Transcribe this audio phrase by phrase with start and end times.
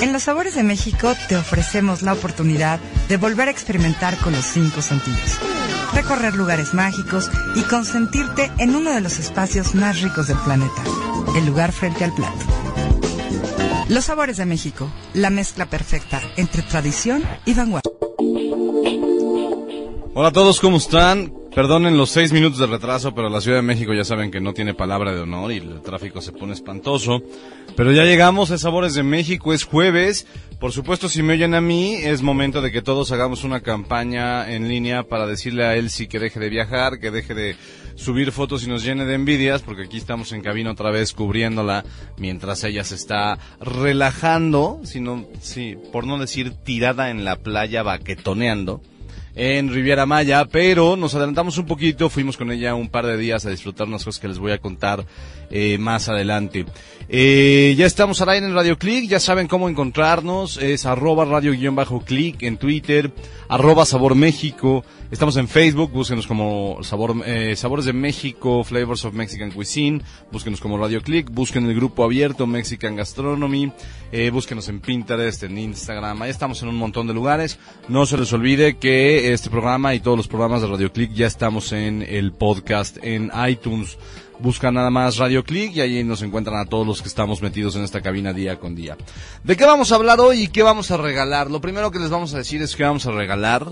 [0.00, 4.46] En Los Sabores de México te ofrecemos la oportunidad de volver a experimentar con los
[4.46, 5.38] cinco sentidos.
[5.92, 10.82] Recorrer lugares mágicos y consentirte en uno de los espacios más ricos del planeta,
[11.36, 12.38] el lugar frente al plato.
[13.88, 17.92] Los Sabores de México, la mezcla perfecta entre tradición y vanguardia.
[20.14, 21.39] Hola a todos, ¿cómo están?
[21.54, 24.54] Perdonen los seis minutos de retraso, pero la Ciudad de México ya saben que no
[24.54, 27.22] tiene palabra de honor y el tráfico se pone espantoso.
[27.76, 30.28] Pero ya llegamos a Sabores de México, es jueves.
[30.60, 34.48] Por supuesto, si me oyen a mí, es momento de que todos hagamos una campaña
[34.48, 37.56] en línea para decirle a Elsie que deje de viajar, que deje de
[37.96, 41.84] subir fotos y nos llene de envidias, porque aquí estamos en cabina otra vez cubriéndola
[42.16, 48.80] mientras ella se está relajando, sino, sí, por no decir tirada en la playa baquetoneando
[49.34, 53.46] en Riviera Maya, pero nos adelantamos un poquito, fuimos con ella un par de días
[53.46, 55.04] a disfrutar unas cosas que les voy a contar
[55.50, 56.66] eh, más adelante.
[57.12, 62.44] Eh, ya estamos al aire en Radio Click, ya saben cómo encontrarnos, es arroba radio-click
[62.44, 63.12] en Twitter,
[63.48, 69.14] arroba Sabor México, estamos en Facebook, búsquenos como sabor, eh, Sabores de México, Flavors of
[69.14, 73.72] Mexican Cuisine, búsquenos como Radio Click, busquen el grupo abierto Mexican Gastronomy,
[74.12, 77.58] eh, búsquenos en Pinterest, en Instagram, ahí estamos en un montón de lugares,
[77.88, 81.26] no se les olvide que este programa y todos los programas de Radio Click ya
[81.26, 83.98] estamos en el podcast en iTunes,
[84.42, 87.76] Buscan nada más Radio Click y ahí nos encuentran a todos los que estamos metidos
[87.76, 88.96] en esta cabina día con día.
[89.44, 91.50] ¿De qué vamos a hablar hoy y qué vamos a regalar?
[91.50, 93.66] Lo primero que les vamos a decir es que vamos a regalar,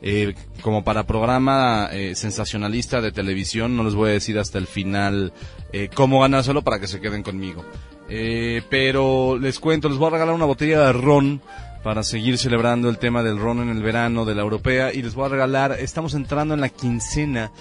[0.00, 4.66] eh, como para programa eh, sensacionalista de televisión, no les voy a decir hasta el
[4.66, 5.34] final
[5.74, 7.64] eh, cómo ganárselo para que se queden conmigo.
[8.08, 11.42] Eh, pero les cuento, les voy a regalar una botella de ron
[11.86, 15.14] para seguir celebrando el tema del ron en el verano de la europea y les
[15.14, 17.52] voy a regalar, estamos entrando en la quincena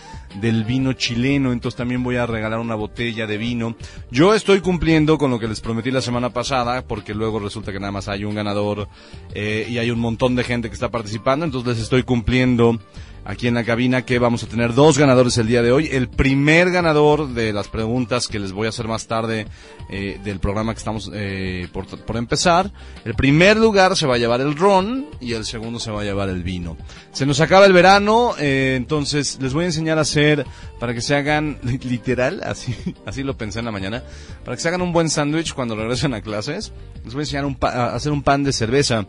[0.41, 3.75] del vino chileno, entonces también voy a regalar una botella de vino.
[4.09, 7.80] Yo estoy cumpliendo con lo que les prometí la semana pasada, porque luego resulta que
[7.80, 8.88] nada más hay un ganador
[9.35, 12.80] eh, y hay un montón de gente que está participando, entonces les estoy cumpliendo
[13.25, 15.90] aquí en la cabina que vamos a tener dos ganadores el día de hoy.
[15.91, 19.47] El primer ganador de las preguntas que les voy a hacer más tarde
[19.90, 22.72] eh, del programa que estamos eh, por, por, empezar.
[23.03, 26.03] El primer lugar se va a llevar el ron y el segundo se va a
[26.03, 26.78] llevar el vino.
[27.12, 30.46] Se nos acaba el verano, eh, entonces les voy a enseñar a hacer
[30.80, 32.75] para que se hagan literal, así,
[33.06, 34.03] así lo pensé en la mañana,
[34.44, 36.72] para que se hagan un buen sándwich cuando regresen a clases.
[37.03, 39.08] Les voy a enseñar un a hacer un pan de cerveza.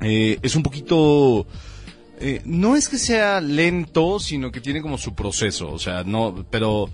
[0.00, 1.46] es un poquito
[2.20, 6.46] eh, no es que sea lento, sino que tiene como su proceso, o sea, no,
[6.50, 6.90] pero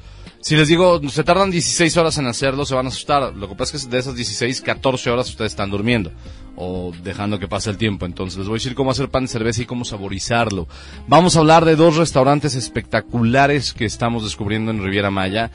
[0.46, 3.34] si les digo, se tardan 16 horas en hacerlo, se van a asustar.
[3.34, 6.12] Lo que pasa es que de esas 16, 14 horas ustedes están durmiendo
[6.54, 8.06] o dejando que pase el tiempo.
[8.06, 10.68] Entonces les voy a decir cómo hacer pan de cerveza y cómo saborizarlo.
[11.08, 15.50] Vamos a hablar de dos restaurantes espectaculares que estamos descubriendo en Riviera Maya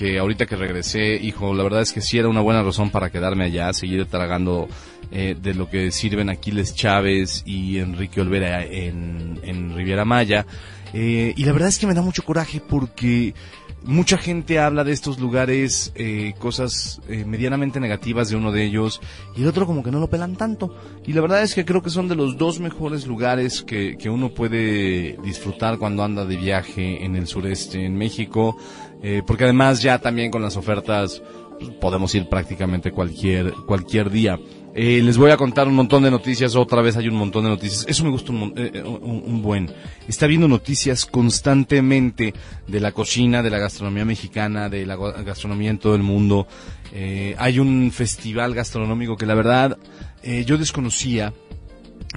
[0.00, 3.10] que ahorita que regresé, hijo, la verdad es que sí era una buena razón para
[3.10, 4.66] quedarme allá, seguir tragando
[5.12, 10.46] eh, de lo que sirven Aquiles Chávez y Enrique Olvera en, en Riviera Maya.
[10.94, 13.34] Eh, y la verdad es que me da mucho coraje porque
[13.82, 19.00] mucha gente habla de estos lugares, eh, cosas eh, medianamente negativas de uno de ellos,
[19.36, 20.74] y el otro como que no lo pelan tanto.
[21.06, 24.10] Y la verdad es que creo que son de los dos mejores lugares que, que
[24.10, 28.56] uno puede disfrutar cuando anda de viaje en el sureste, en México.
[29.02, 31.22] Eh, porque además ya también con las ofertas
[31.58, 34.38] pues, podemos ir prácticamente cualquier, cualquier día.
[34.72, 37.50] Eh, les voy a contar un montón de noticias, otra vez hay un montón de
[37.50, 37.84] noticias.
[37.88, 39.70] Eso me gusta un, eh, un, un, buen.
[40.06, 42.34] Está viendo noticias constantemente
[42.68, 46.46] de la cocina, de la gastronomía mexicana, de la gastronomía en todo el mundo.
[46.92, 49.78] Eh, hay un festival gastronómico que la verdad
[50.22, 51.32] eh, yo desconocía.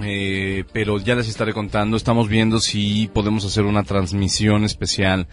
[0.02, 1.96] Eh, pero ya les estaré contando.
[1.96, 5.28] Estamos viendo si podemos hacer una transmisión especial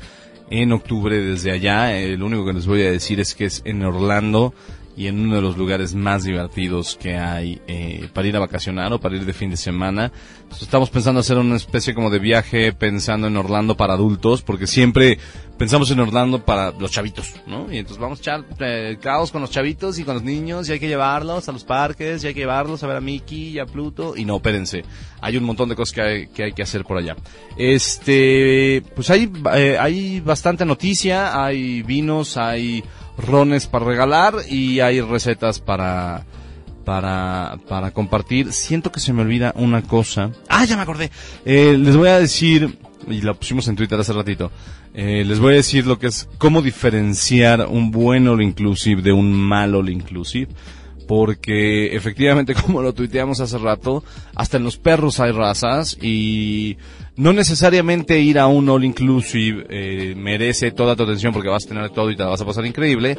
[0.52, 1.98] en octubre desde allá.
[1.98, 4.54] Eh, lo único que les voy a decir es que es en Orlando
[5.02, 8.94] y en uno de los lugares más divertidos que hay eh, para ir a vacacionar
[8.94, 10.12] o para ir de fin de semana.
[10.44, 14.68] Entonces, estamos pensando hacer una especie como de viaje pensando en Orlando para adultos, porque
[14.68, 15.18] siempre
[15.58, 17.72] pensamos en Orlando para los chavitos, ¿no?
[17.72, 20.74] Y entonces vamos a echar eh, caos con los chavitos y con los niños y
[20.74, 23.58] hay que llevarlos a los parques y hay que llevarlos a ver a Mickey y
[23.58, 24.16] a Pluto.
[24.16, 24.84] Y no, espérense,
[25.20, 27.16] hay un montón de cosas que hay que, hay que hacer por allá.
[27.58, 32.84] Este, pues hay, eh, hay bastante noticia, hay vinos, hay
[33.18, 36.26] rones para regalar y hay recetas para
[36.84, 38.52] para, para compartir.
[38.54, 40.32] Siento que se me olvida una cosa.
[40.50, 41.12] Ah, ya me acordé.
[41.46, 42.78] Eh, les voy a decir,
[43.08, 44.52] y lo pusimos en Twitter hace ratito,
[44.94, 49.14] eh, les voy a decir lo que es cómo diferenciar un buen all inclusive de
[49.14, 50.50] un mal all inclusive.
[51.08, 54.04] Porque efectivamente, como lo tuiteamos hace rato,
[54.36, 56.78] hasta en los perros hay razas y
[57.16, 61.70] no necesariamente ir a un all inclusive eh, merece toda tu atención porque vas a
[61.70, 63.18] tener todo y te vas a pasar increíble.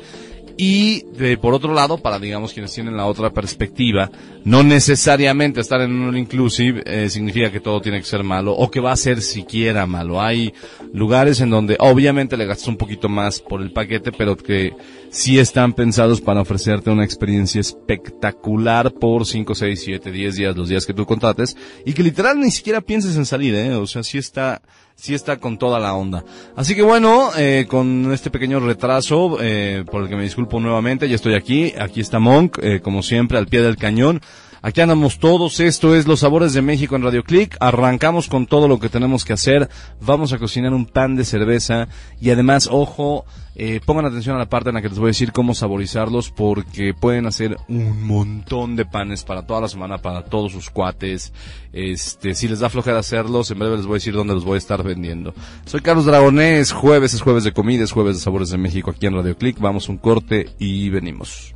[0.56, 4.10] Y de, por otro lado, para digamos quienes tienen la otra perspectiva,
[4.44, 8.52] no necesariamente estar en un all inclusive eh, significa que todo tiene que ser malo
[8.52, 10.20] o que va a ser siquiera malo.
[10.20, 10.52] Hay
[10.92, 14.72] lugares en donde obviamente le gastas un poquito más por el paquete, pero que
[15.12, 20.70] sí están pensados para ofrecerte una experiencia espectacular por 5, 6, 7, 10 días, los
[20.70, 23.74] días que tú contrates, y que literal ni siquiera pienses en salir, ¿eh?
[23.74, 24.62] O sea, sí está,
[24.96, 26.24] sí está con toda la onda.
[26.56, 31.08] Así que bueno, eh, con este pequeño retraso, eh, por el que me disculpo nuevamente,
[31.08, 34.22] ya estoy aquí, aquí está Monk, eh, como siempre, al pie del cañón.
[34.64, 38.68] Aquí andamos todos, esto es Los Sabores de México en Radio Click, arrancamos con todo
[38.68, 39.68] lo que tenemos que hacer,
[40.00, 41.88] vamos a cocinar un pan de cerveza
[42.20, 43.24] y además, ojo,
[43.56, 46.30] eh, pongan atención a la parte en la que les voy a decir cómo saborizarlos
[46.30, 51.32] porque pueden hacer un montón de panes para toda la semana, para todos sus cuates.
[51.72, 54.54] Este, si les da flojera hacerlos, en breve les voy a decir dónde los voy
[54.54, 55.34] a estar vendiendo.
[55.66, 59.06] Soy Carlos Dragonés, jueves es jueves de comida, es jueves de sabores de México aquí
[59.06, 59.58] en Radio Click.
[59.58, 61.52] Vamos un corte y venimos.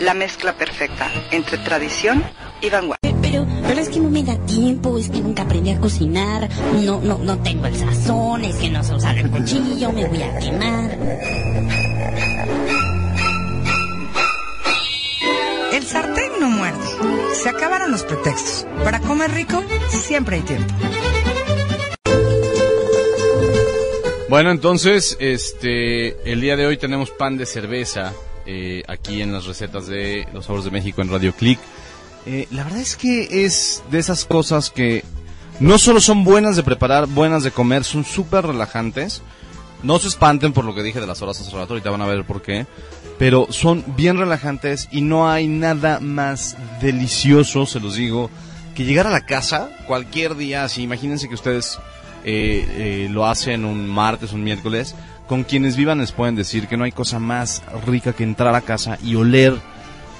[0.00, 2.22] La mezcla perfecta entre tradición
[2.60, 3.12] y vanguardia.
[3.20, 6.48] Pero, pero es que no me da tiempo, es que nunca aprendí a cocinar,
[6.84, 10.22] no, no, no tengo el sazón, es que no sé usar el cuchillo, me voy
[10.22, 10.98] a quemar.
[15.72, 16.86] El sartén no muerde.
[17.34, 18.66] Se acabaron los pretextos.
[18.84, 20.74] Para comer rico, siempre hay tiempo.
[24.32, 28.14] Bueno, entonces, este, el día de hoy tenemos pan de cerveza
[28.46, 31.60] eh, aquí en las recetas de Los Sabores de México en Radio Click.
[32.24, 35.04] Eh, la verdad es que es de esas cosas que
[35.60, 39.20] no solo son buenas de preparar, buenas de comer, son súper relajantes.
[39.82, 42.06] No se espanten por lo que dije de las horas hace rato, ahorita van a
[42.06, 42.66] ver por qué.
[43.18, 48.30] Pero son bien relajantes y no hay nada más delicioso, se los digo,
[48.74, 51.78] que llegar a la casa cualquier día, así imagínense que ustedes
[52.24, 52.66] eh,
[53.04, 54.94] eh, lo hacen un martes, un miércoles,
[55.26, 58.60] con quienes vivan les pueden decir que no hay cosa más rica que entrar a
[58.60, 59.54] casa y oler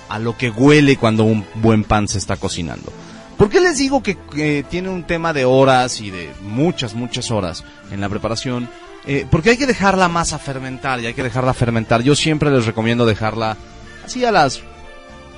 [0.09, 2.93] a lo que huele cuando un buen pan se está cocinando.
[3.37, 7.65] ¿Por qué les digo que, tiene un tema de horas y de muchas, muchas horas
[7.91, 8.69] en la preparación?
[9.05, 12.03] Eh, porque hay que dejar la masa fermentar y hay que dejarla fermentar.
[12.03, 13.57] Yo siempre les recomiendo dejarla
[14.05, 14.61] así a las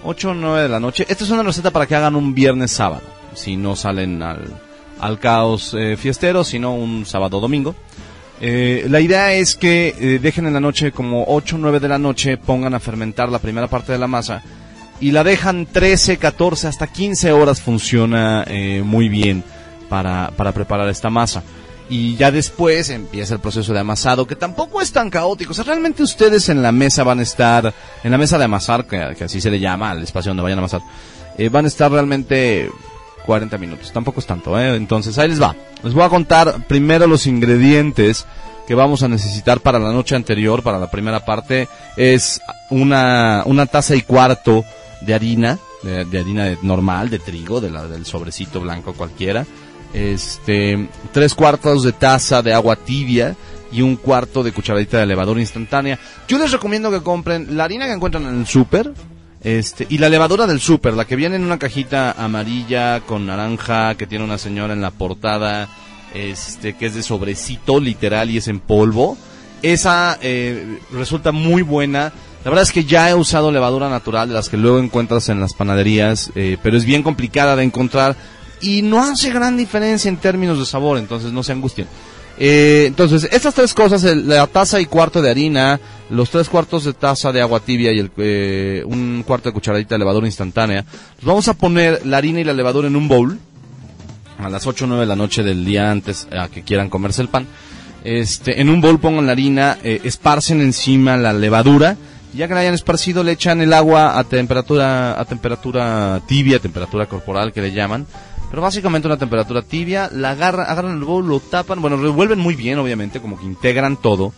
[0.03, 1.07] 8 o 9 de la noche.
[1.09, 3.03] Esta es una receta para que hagan un viernes sábado,
[3.35, 4.45] si no salen al,
[5.01, 7.75] al caos eh, fiestero, sino un sábado domingo.
[8.41, 11.89] Eh, la idea es que eh, dejen en la noche como 8 o 9 de
[11.89, 14.43] la noche, pongan a fermentar la primera parte de la masa
[15.01, 18.47] y la dejan 13, 14, hasta 15 horas funciona
[18.85, 19.43] muy bien
[19.89, 21.43] para, para preparar esta masa.
[21.91, 25.51] Y ya después empieza el proceso de amasado, que tampoco es tan caótico.
[25.51, 28.87] O sea, realmente ustedes en la mesa van a estar, en la mesa de amasar,
[28.87, 30.81] que, así se le llama al espacio donde vayan a amasar,
[31.51, 32.71] van a estar realmente
[33.25, 33.93] 40 minutos.
[33.93, 34.77] Tampoco es tanto, ¿eh?
[34.77, 35.55] Entonces, ahí les va.
[35.83, 38.27] Les voy a contar primero los ingredientes
[38.67, 41.69] que vamos a necesitar para la noche anterior, para la primera parte.
[41.97, 42.41] Es
[42.71, 44.65] una, una taza y cuarto
[45.03, 49.45] de harina, de, harina de- normal, de trigo, de la, del sobrecito blanco cualquiera.
[49.93, 53.37] Este, tres cuartos de taza de agua tibia
[53.71, 55.99] y un cuarto de cucharadita de levadura instantánea.
[56.29, 58.93] Yo les recomiendo que compren la harina que encuentran en el súper,
[59.45, 63.95] Este, y la levadura del súper, la que viene en una cajita amarilla con naranja,
[63.95, 65.69] que tiene una señora en la portada,
[66.15, 69.19] este, que es de sobrecito literal y es en polvo.
[69.63, 72.13] Esa eh, resulta muy buena.
[72.43, 75.41] La verdad es que ya he usado levadura natural, de las que luego encuentras en
[75.41, 78.17] las panaderías, eh, pero es bien complicada de encontrar
[78.61, 81.87] y no hace gran diferencia en términos de sabor, entonces no se angustien.
[82.39, 85.79] Eh, entonces, estas tres cosas, el- la taza y cuarto de harina,
[86.11, 89.95] los tres cuartos de taza de agua tibia y el, eh, un cuarto de cucharadita
[89.95, 90.85] de levadura instantánea,
[91.23, 93.39] vamos a poner la harina y la levadura en un bowl
[94.39, 97.23] a las 8 o 9 de la noche del día antes a que quieran comerse
[97.23, 97.47] el pan.
[98.03, 101.97] Este, en un bowl pongan la harina, eh, esparcen encima la levadura,
[102.35, 107.07] ya que la hayan esparcido le echan el agua a temperatura a temperatura tibia, temperatura
[107.07, 108.07] corporal que le llaman,
[108.55, 112.55] pero básicamente una temperatura tibia, la agarran, agarran el bowl, lo tapan, bueno, revuelven muy
[112.55, 114.33] bien obviamente, como que integran todo,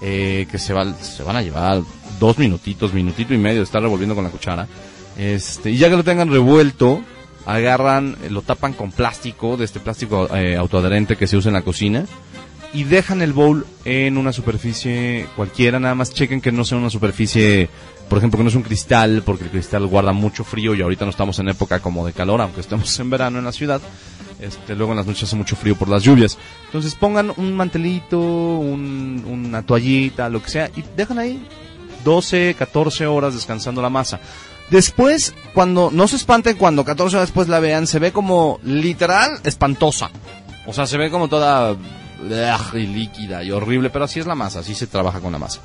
[0.00, 1.82] eh, que se, va, se van a llevar
[2.18, 4.66] dos minutitos, minutito y medio de estar revolviendo con la cuchara.
[5.18, 7.02] Este, y ya que lo tengan revuelto,
[7.44, 11.54] agarran, eh, lo tapan con plástico, de este plástico eh, autoadherente que se usa en
[11.54, 12.06] la cocina,
[12.72, 16.88] y dejan el bowl en una superficie cualquiera, nada más chequen que no sea una
[16.88, 17.68] superficie,
[18.08, 21.04] por ejemplo, que no es un cristal, porque el cristal guarda mucho frío y ahorita
[21.04, 23.80] no estamos en época como de calor, aunque estemos en verano en la ciudad.
[24.40, 26.38] Este, luego en las noches hace mucho frío por las lluvias.
[26.66, 31.44] Entonces pongan un mantelito, un- una toallita, lo que sea, y dejan ahí
[32.04, 34.20] 12, 14 horas descansando la masa.
[34.70, 39.40] Después, cuando, no se espanten cuando 14 horas después la vean, se ve como literal
[39.44, 40.10] espantosa.
[40.66, 41.74] O sea, se ve como toda
[42.74, 45.60] y líquida y horrible, pero así es la masa, así se trabaja con la masa.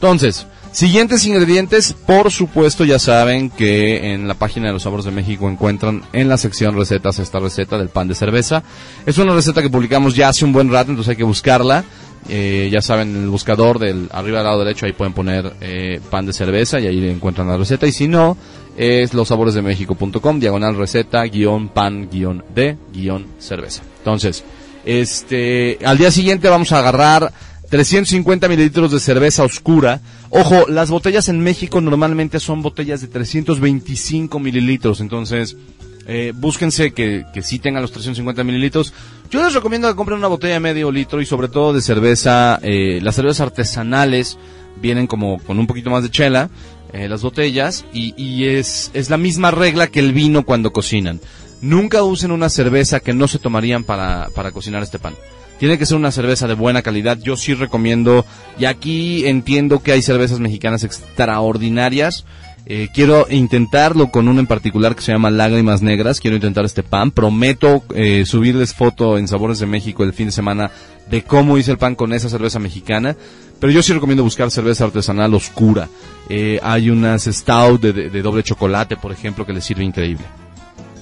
[0.00, 5.10] Entonces, siguientes ingredientes, por supuesto ya saben que en la página de los sabores de
[5.10, 8.62] México encuentran en la sección recetas esta receta del pan de cerveza.
[9.06, 11.84] Es una receta que publicamos ya hace un buen rato, entonces hay que buscarla.
[12.28, 16.00] Eh, ya saben, en el buscador del arriba del lado derecho ahí pueden poner eh,
[16.10, 17.84] pan de cerveza y ahí encuentran la receta.
[17.88, 18.36] Y si no,
[18.76, 23.82] es lossaboresdemexico.com, diagonal receta, guion pan, guion de, guion cerveza.
[23.98, 24.44] Entonces,
[24.84, 27.32] este, al día siguiente vamos a agarrar
[27.70, 30.00] 350 mililitros de cerveza oscura.
[30.30, 35.56] Ojo, las botellas en México normalmente son botellas de 325 mililitros, entonces
[36.06, 38.94] eh, búsquense que, que sí tengan los 350 mililitros.
[39.30, 42.58] Yo les recomiendo que compren una botella de medio litro y sobre todo de cerveza,
[42.62, 44.38] eh, las cervezas artesanales
[44.80, 46.48] vienen como con un poquito más de chela,
[46.94, 51.20] eh, las botellas, y, y es, es la misma regla que el vino cuando cocinan.
[51.60, 55.14] Nunca usen una cerveza que no se tomarían para, para cocinar este pan.
[55.58, 57.18] Tiene que ser una cerveza de buena calidad.
[57.18, 58.24] Yo sí recomiendo,
[58.58, 62.24] y aquí entiendo que hay cervezas mexicanas extraordinarias.
[62.70, 66.20] Eh, quiero intentarlo con uno en particular que se llama Lágrimas Negras.
[66.20, 67.10] Quiero intentar este pan.
[67.10, 70.70] Prometo eh, subirles foto en Sabores de México el fin de semana
[71.10, 73.16] de cómo hice el pan con esa cerveza mexicana.
[73.58, 75.88] Pero yo sí recomiendo buscar cerveza artesanal oscura.
[76.28, 80.24] Eh, hay unas stout de, de- de doble chocolate, por ejemplo, que les sirve increíble.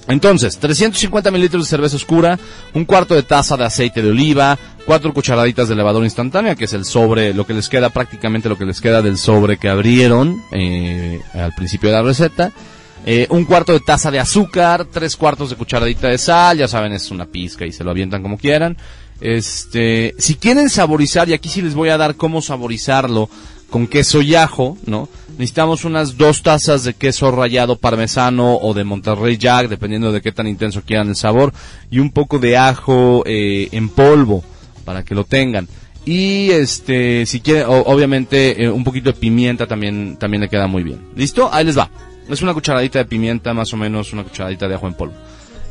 [0.07, 2.39] Entonces, 350 mililitros de cerveza oscura,
[2.73, 6.73] un cuarto de taza de aceite de oliva, cuatro cucharaditas de levadura instantánea, que es
[6.73, 10.41] el sobre, lo que les queda, prácticamente lo que les queda del sobre que abrieron
[10.51, 12.51] eh, al principio de la receta.
[13.05, 16.93] Eh, un cuarto de taza de azúcar, tres cuartos de cucharadita de sal, ya saben,
[16.93, 18.77] es una pizca y se lo avientan como quieran.
[19.19, 23.29] Este, si quieren saborizar, y aquí sí les voy a dar cómo saborizarlo
[23.69, 25.09] con queso y ajo, ¿no?
[25.37, 30.31] Necesitamos unas dos tazas de queso rallado parmesano o de Monterrey Jack, dependiendo de qué
[30.31, 31.53] tan intenso quieran el sabor,
[31.91, 34.43] y un poco de ajo eh, en polvo
[34.83, 35.67] para que lo tengan.
[36.05, 40.81] Y este, si quieren, obviamente eh, un poquito de pimienta también, también le queda muy
[40.81, 41.09] bien.
[41.15, 41.49] ¿Listo?
[41.53, 41.91] Ahí les va.
[42.27, 45.13] Es una cucharadita de pimienta, más o menos una cucharadita de ajo en polvo.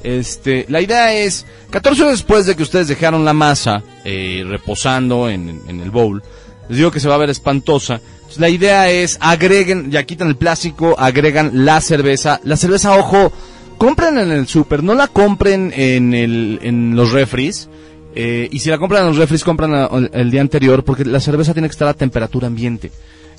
[0.05, 5.29] Este, la idea es, 14 horas después de que ustedes dejaron la masa eh, reposando
[5.29, 6.23] en, en el bowl,
[6.69, 8.01] les digo que se va a ver espantosa.
[8.17, 12.41] Entonces, la idea es, agreguen, ya quitan el plástico, agregan la cerveza.
[12.45, 13.33] La cerveza, ojo,
[13.79, 17.69] compren en el súper, no la compren en, el, en los refris.
[18.15, 21.05] Eh, y si la compran en los refris, compran a- el, el día anterior, porque
[21.05, 22.91] la cerveza tiene que estar a temperatura ambiente.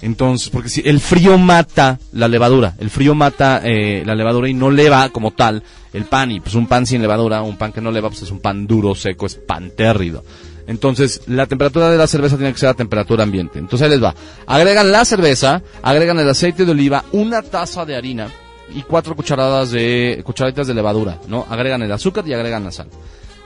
[0.01, 4.53] Entonces, porque si el frío mata la levadura, el frío mata eh, la levadura y
[4.53, 6.31] no leva como tal el pan.
[6.31, 8.67] Y pues un pan sin levadura, un pan que no leva, pues es un pan
[8.67, 10.23] duro, seco, es pan térrido.
[10.67, 13.57] Entonces, la temperatura de la cerveza tiene que ser a temperatura ambiente.
[13.57, 14.13] Entonces ahí les va.
[14.45, 18.29] Agregan la cerveza, agregan el aceite de oliva, una taza de harina
[18.75, 21.45] y cuatro cucharadas de, cucharaditas de levadura, ¿no?
[21.49, 22.89] Agregan el azúcar y agregan la sal.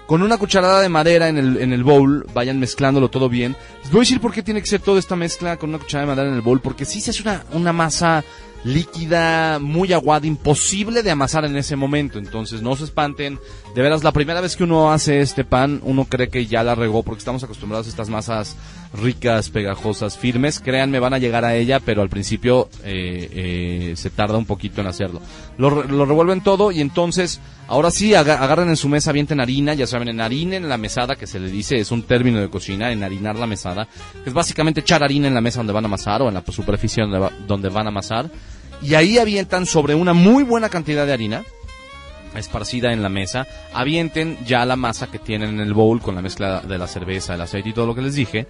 [0.07, 3.55] Con una cucharada de madera en el, en el bowl, vayan mezclándolo todo bien.
[3.83, 6.07] Les voy a decir por qué tiene que ser toda esta mezcla con una cucharada
[6.07, 8.23] de madera en el bowl, porque si se hace una, una masa
[8.63, 12.19] líquida, muy aguada, imposible de amasar en ese momento.
[12.19, 13.39] Entonces no se espanten.
[13.73, 16.75] De veras, la primera vez que uno hace este pan, uno cree que ya la
[16.75, 18.57] regó, porque estamos acostumbrados a estas masas
[18.93, 20.59] ricas, pegajosas, firmes.
[20.59, 24.81] Créanme, van a llegar a ella, pero al principio eh, eh, se tarda un poquito
[24.81, 25.21] en hacerlo.
[25.57, 29.73] Lo, lo revuelven todo y entonces, ahora sí, aga- agarran en su mesa, avienten harina,
[29.73, 32.49] ya saben, en harina en la mesada, que se le dice, es un término de
[32.49, 33.87] cocina, en harinar la mesada,
[34.21, 36.43] que es básicamente echar harina en la mesa donde van a amasar o en la
[36.49, 38.29] superficie donde, va- donde van a amasar.
[38.81, 41.43] Y ahí avientan sobre una muy buena cantidad de harina,
[42.35, 46.21] esparcida en la mesa, avienten ya la masa que tienen en el bowl con la
[46.21, 48.47] mezcla de la cerveza, el aceite y todo lo que les dije.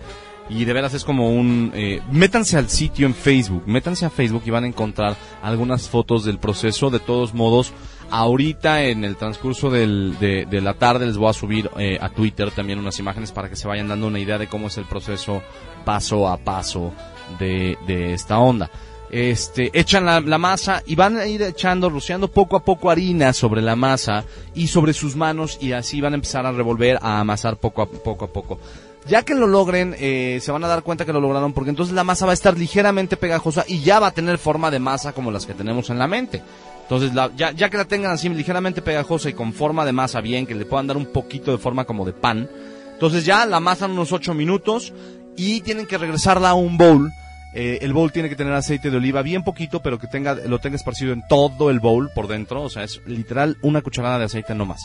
[0.49, 1.71] Y de veras es como un...
[1.73, 6.25] eh, métanse al sitio en Facebook, métanse a Facebook y van a encontrar algunas fotos
[6.25, 6.89] del proceso.
[6.89, 7.71] De todos modos,
[8.09, 12.79] ahorita en el transcurso de, la tarde les voy a subir eh, a Twitter también
[12.79, 15.41] unas imágenes para que se vayan dando una idea de cómo es el proceso
[15.85, 16.91] paso a paso
[17.39, 17.77] de
[18.13, 18.69] esta onda
[19.11, 23.33] este, echan la, la masa y van a ir echando, rociando poco a poco harina
[23.33, 24.23] sobre la masa
[24.55, 27.85] y sobre sus manos y así van a empezar a revolver, a amasar poco a
[27.87, 28.59] poco a poco.
[29.07, 31.93] Ya que lo logren, eh, se van a dar cuenta que lo lograron porque entonces
[31.93, 35.11] la masa va a estar ligeramente pegajosa y ya va a tener forma de masa
[35.13, 36.41] como las que tenemos en la mente.
[36.83, 40.21] Entonces, la- ya, ya que la tengan así ligeramente pegajosa y con forma de masa
[40.21, 42.49] bien, que le puedan dar un poquito de forma como de pan,
[42.93, 44.93] entonces ya la amasan unos 8 minutos
[45.35, 47.11] y tienen que regresarla a un bowl.
[47.53, 50.59] Eh, el bowl tiene que tener aceite de oliva bien poquito, pero que tenga, lo
[50.59, 52.61] tenga esparcido en todo el bowl por dentro.
[52.63, 54.81] O sea, es literal una cucharada de aceite no más.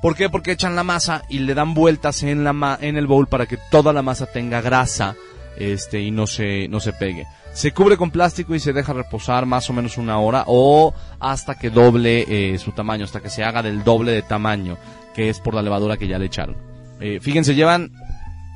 [0.00, 0.28] ¿Por qué?
[0.28, 3.46] Porque echan la masa y le dan vueltas en la ma- en el bowl para
[3.46, 5.14] que toda la masa tenga grasa,
[5.56, 7.24] este, y no se, no se pegue.
[7.52, 11.54] Se cubre con plástico y se deja reposar más o menos una hora o hasta
[11.54, 14.76] que doble eh, su tamaño, hasta que se haga del doble de tamaño,
[15.14, 16.56] que es por la levadura que ya le echaron.
[16.98, 17.92] Eh, fíjense, llevan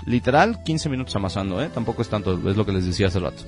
[0.07, 1.69] literal 15 minutos amasando, ¿eh?
[1.73, 3.43] Tampoco es tanto, es lo que les decía hace rato.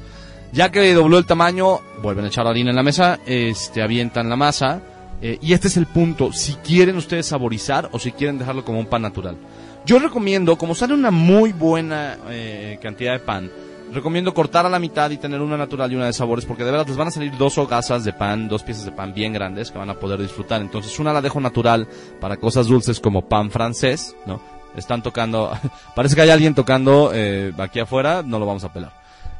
[0.52, 4.36] Ya que dobló el tamaño, vuelven a echar harina en la mesa, este, avientan la
[4.36, 4.80] masa,
[5.20, 8.78] eh, y este es el punto, si quieren ustedes saborizar o si quieren dejarlo como
[8.78, 9.36] un pan natural.
[9.84, 13.50] Yo recomiendo, como sale una muy buena eh, cantidad de pan,
[13.92, 16.70] recomiendo cortar a la mitad y tener una natural y una de sabores, porque de
[16.70, 19.70] verdad les van a salir dos hogazas de pan, dos piezas de pan bien grandes
[19.70, 20.60] que van a poder disfrutar.
[20.60, 21.88] Entonces una la dejo natural
[22.20, 24.57] para cosas dulces como pan francés, ¿no?
[24.78, 25.52] Están tocando,
[25.94, 28.92] parece que hay alguien tocando eh, aquí afuera, no lo vamos a pelar.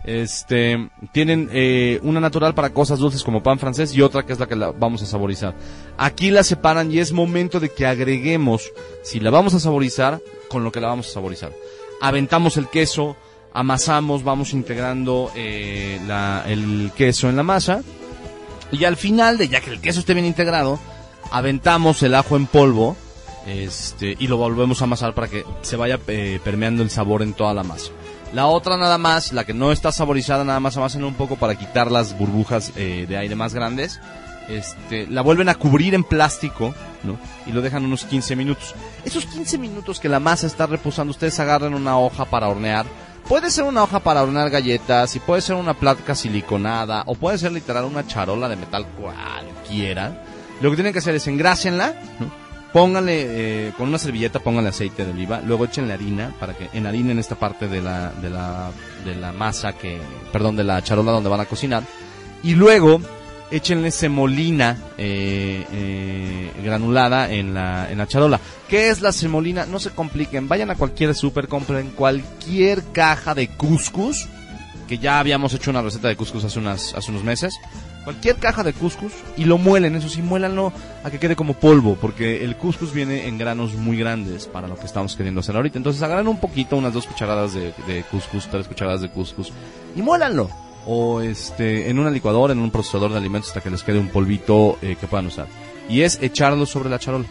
[0.05, 4.38] Este, tienen eh, una natural para cosas dulces como pan francés y otra que es
[4.38, 5.55] la que la vamos a saborizar.
[5.96, 8.72] Aquí la separan y es momento de que agreguemos,
[9.03, 11.53] si la vamos a saborizar, con lo que la vamos a saborizar.
[12.01, 13.16] Aventamos el queso,
[13.53, 16.01] amasamos, vamos integrando eh,
[16.46, 17.83] el queso en la masa
[18.70, 20.79] y al final de ya que el queso esté bien integrado,
[21.31, 22.96] aventamos el ajo en polvo
[23.48, 27.32] este, y lo volvemos a amasar para que se vaya eh, permeando el sabor en
[27.32, 27.90] toda la masa.
[28.34, 31.54] La otra nada más, la que no está saborizada, nada más amasen un poco para
[31.54, 34.00] quitar las burbujas eh, de aire más grandes.
[34.50, 37.18] Este, la vuelven a cubrir en plástico, ¿no?
[37.46, 38.74] Y lo dejan unos 15 minutos.
[39.04, 42.84] Esos 15 minutos que la masa está reposando, ustedes agarran una hoja para hornear.
[43.28, 47.38] Puede ser una hoja para hornear galletas, y puede ser una placa siliconada, o puede
[47.38, 50.22] ser literal una charola de metal cualquiera.
[50.61, 52.30] Lo que tienen que hacer es engrásenla, ¿no?
[52.72, 57.18] Pónganle, eh, con una servilleta pónganle aceite de oliva, luego échenle harina, para que enharinen
[57.18, 58.70] esta parte de la, de la,
[59.04, 59.98] de la masa que,
[60.33, 61.83] perdón, de la charola donde van a cocinar.
[62.42, 63.00] Y luego,
[63.50, 68.40] échenle semolina eh, eh, granulada en la, en la charola.
[68.68, 69.66] ¿Qué es la semolina?
[69.66, 74.28] No se compliquen, vayan a cualquier super, compren cualquier caja de couscous,
[74.88, 77.61] que ya habíamos hecho una receta de couscous hace, unas, hace unos meses.
[78.03, 80.72] Cualquier caja de couscous y lo muelen, eso sí, muélanlo
[81.05, 84.77] a que quede como polvo, porque el couscous viene en granos muy grandes para lo
[84.77, 85.77] que estamos queriendo hacer ahorita.
[85.77, 88.05] Entonces agarran un poquito, unas dos cucharadas de, de
[88.51, 89.53] tres cucharadas de couscous
[89.94, 90.48] y muélanlo.
[90.87, 94.09] O este, en una licuadora, en un procesador de alimentos hasta que les quede un
[94.09, 95.46] polvito eh, que puedan usar.
[95.87, 97.27] Y es echarlo sobre la charola.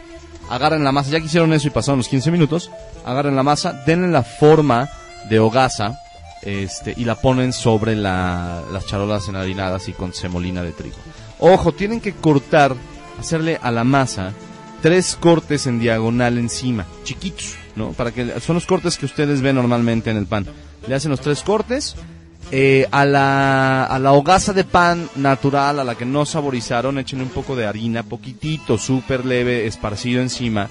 [0.49, 2.69] Agarren la masa, ya que hicieron eso y pasaron los 15 minutos,
[3.03, 4.89] agarren la masa, denle la forma
[5.27, 5.99] de hogaza
[6.41, 10.95] este, y la ponen sobre la- las charolas enharinadas y con semolina de trigo.
[11.39, 12.75] Ojo, tienen que cortar,
[13.19, 14.33] hacerle a la masa
[14.81, 17.91] tres cortes en diagonal encima, chiquitos, ¿no?
[17.93, 20.45] Para que son los cortes que ustedes ven normalmente en el pan.
[20.87, 21.95] Le hacen los tres cortes.
[22.49, 27.25] eh, a la a la hogaza de pan natural, a la que no saborizaron, échenle
[27.25, 30.69] un poco de harina, poquitito, súper leve, esparcido encima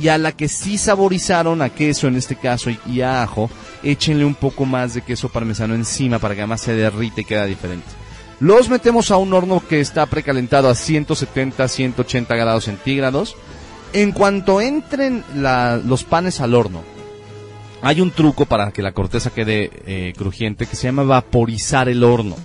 [0.00, 3.50] y a la que sí saborizaron a queso en este caso y, a ajo,
[3.82, 7.44] échenle un poco más de queso parmesano encima para que además se derrite y queda
[7.44, 7.86] diferente.
[8.40, 13.34] Los metemos a un horno que está precalentado a 170, 180 grados centígrados.
[13.92, 16.82] En cuanto entren los panes al horno,
[17.82, 22.04] hay un truco para que la corteza quede eh, crujiente que se llama vaporizar el
[22.04, 22.36] horno.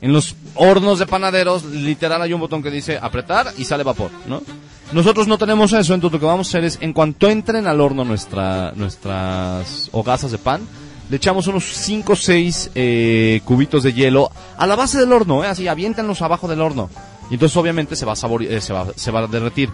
[0.00, 4.10] En los hornos de panaderos, literal, hay un botón que dice apretar y sale vapor,
[4.26, 4.42] ¿no?
[4.92, 7.80] Nosotros no tenemos eso, entonces lo que vamos a hacer es, en cuanto entren al
[7.80, 10.62] horno nuestra, nuestras hogazas de pan,
[11.08, 12.70] le echamos unos 5 o 6
[13.44, 15.48] cubitos de hielo a la base del horno, ¿eh?
[15.48, 16.90] así, aviéntenlos abajo del horno.
[17.30, 19.70] Y entonces obviamente se va a, sabor, eh, se va, se va a derretir.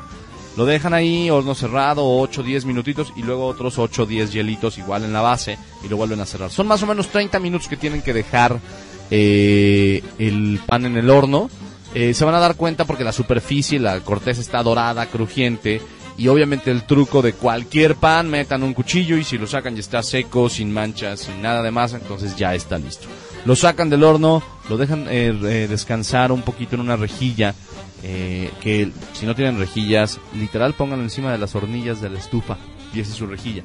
[0.57, 4.33] Lo dejan ahí, horno cerrado, 8 o 10 minutitos y luego otros 8 o 10
[4.33, 6.51] hielitos igual en la base y lo vuelven a cerrar.
[6.51, 8.59] Son más o menos 30 minutos que tienen que dejar
[9.11, 11.51] eh, el pan en el horno.
[11.99, 15.81] Eh, se van a dar cuenta porque la superficie, la corteza está dorada, crujiente
[16.19, 19.81] y obviamente el truco de cualquier pan, metan un cuchillo y si lo sacan ya
[19.81, 23.09] está seco, sin manchas, sin nada de masa, entonces ya está listo.
[23.47, 27.55] Lo sacan del horno, lo dejan eh, descansar un poquito en una rejilla,
[28.03, 32.59] eh, que si no tienen rejillas, literal pónganlo encima de las hornillas de la estufa
[32.97, 33.63] y esa es su rejilla.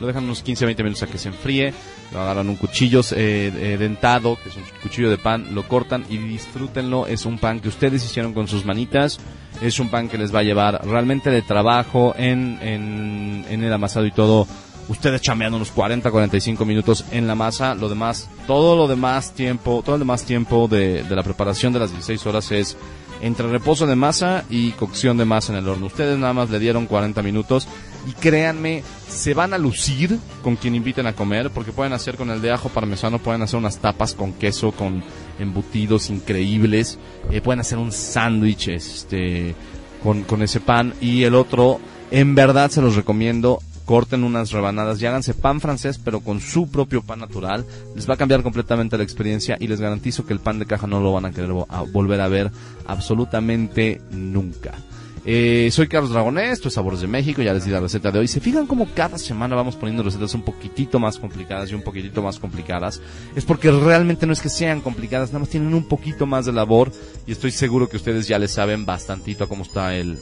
[0.00, 1.72] Lo dejan unos 15 20 minutos a que se enfríe,
[2.12, 6.18] lo agarran un cuchillo eh, dentado, que es un cuchillo de pan, lo cortan y
[6.18, 7.06] disfrútenlo.
[7.06, 9.18] Es un pan que ustedes hicieron con sus manitas,
[9.62, 14.04] es un pan que les va a llevar realmente de trabajo en, en, el amasado
[14.06, 14.46] y todo
[14.88, 17.74] ustedes chameando unos 40, 45 minutos en la masa.
[17.74, 21.78] Lo demás, todo lo demás tiempo, todo el demás tiempo de, de la preparación de
[21.78, 22.76] las 16 horas es
[23.22, 25.86] entre reposo de masa y cocción de masa en el horno.
[25.86, 27.66] Ustedes nada más le dieron 40 minutos
[28.06, 32.30] y créanme, se van a lucir con quien inviten a comer porque pueden hacer con
[32.30, 35.02] el de ajo parmesano, pueden hacer unas tapas con queso, con
[35.38, 36.98] embutidos increíbles,
[37.30, 39.54] eh, pueden hacer un sándwich este,
[40.02, 45.00] con, con ese pan y el otro, en verdad se los recomiendo, corten unas rebanadas
[45.00, 47.64] y háganse pan francés, pero con su propio pan natural.
[47.94, 50.86] Les va a cambiar completamente la experiencia y les garantizo que el pan de caja
[50.86, 51.52] no lo van a querer
[51.92, 52.50] volver a ver
[52.86, 54.72] absolutamente nunca.
[55.26, 58.28] Eh, soy Carlos Dragonés, es Sabores de México, ya les di la receta de hoy.
[58.28, 62.22] Se fijan como cada semana vamos poniendo recetas un poquitito más complicadas y un poquitito
[62.22, 63.00] más complicadas.
[63.34, 66.52] Es porque realmente no es que sean complicadas, nada más tienen un poquito más de
[66.52, 66.92] labor
[67.26, 70.18] y estoy seguro que ustedes ya les saben bastantito a cómo está el,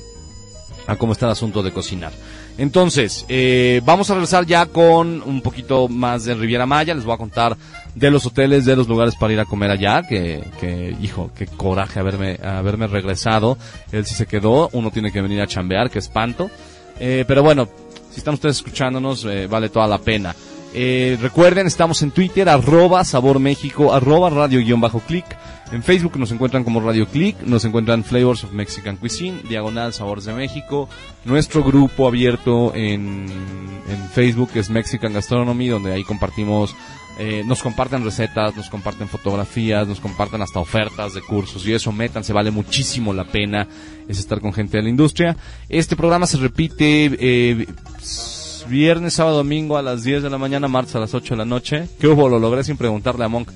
[0.86, 2.12] a cómo está el asunto de cocinar.
[2.58, 6.94] Entonces, eh, vamos a regresar ya con un poquito más de Riviera Maya.
[6.94, 7.56] Les voy a contar
[7.94, 10.02] de los hoteles, de los lugares para ir a comer allá.
[10.02, 13.58] Que, que hijo, qué coraje haberme, haberme regresado.
[13.90, 14.70] Él sí se quedó.
[14.72, 16.50] Uno tiene que venir a chambear, qué espanto.
[16.98, 17.68] Eh, pero bueno,
[18.10, 20.34] si están ustedes escuchándonos, eh, vale toda la pena.
[20.74, 25.26] Eh, recuerden, estamos en Twitter, arroba Sabor México, arroba radio-click.
[25.72, 30.26] En Facebook nos encuentran como Radio Click, nos encuentran Flavors of Mexican Cuisine, Diagonal Sabores
[30.26, 30.86] de México.
[31.24, 33.24] Nuestro grupo abierto en,
[33.88, 36.76] en Facebook es Mexican Gastronomy, donde ahí compartimos,
[37.18, 41.90] eh, nos comparten recetas, nos comparten fotografías, nos comparten hasta ofertas de cursos y eso,
[41.90, 43.66] métanse, vale muchísimo la pena,
[44.06, 45.38] es estar con gente de la industria.
[45.70, 47.66] Este programa se repite, eh,
[48.72, 51.44] viernes, sábado, domingo a las 10 de la mañana, martes a las 8 de la
[51.44, 51.88] noche.
[52.00, 52.28] ¿Qué hubo?
[52.30, 53.50] Lo logré sin preguntarle a Monk.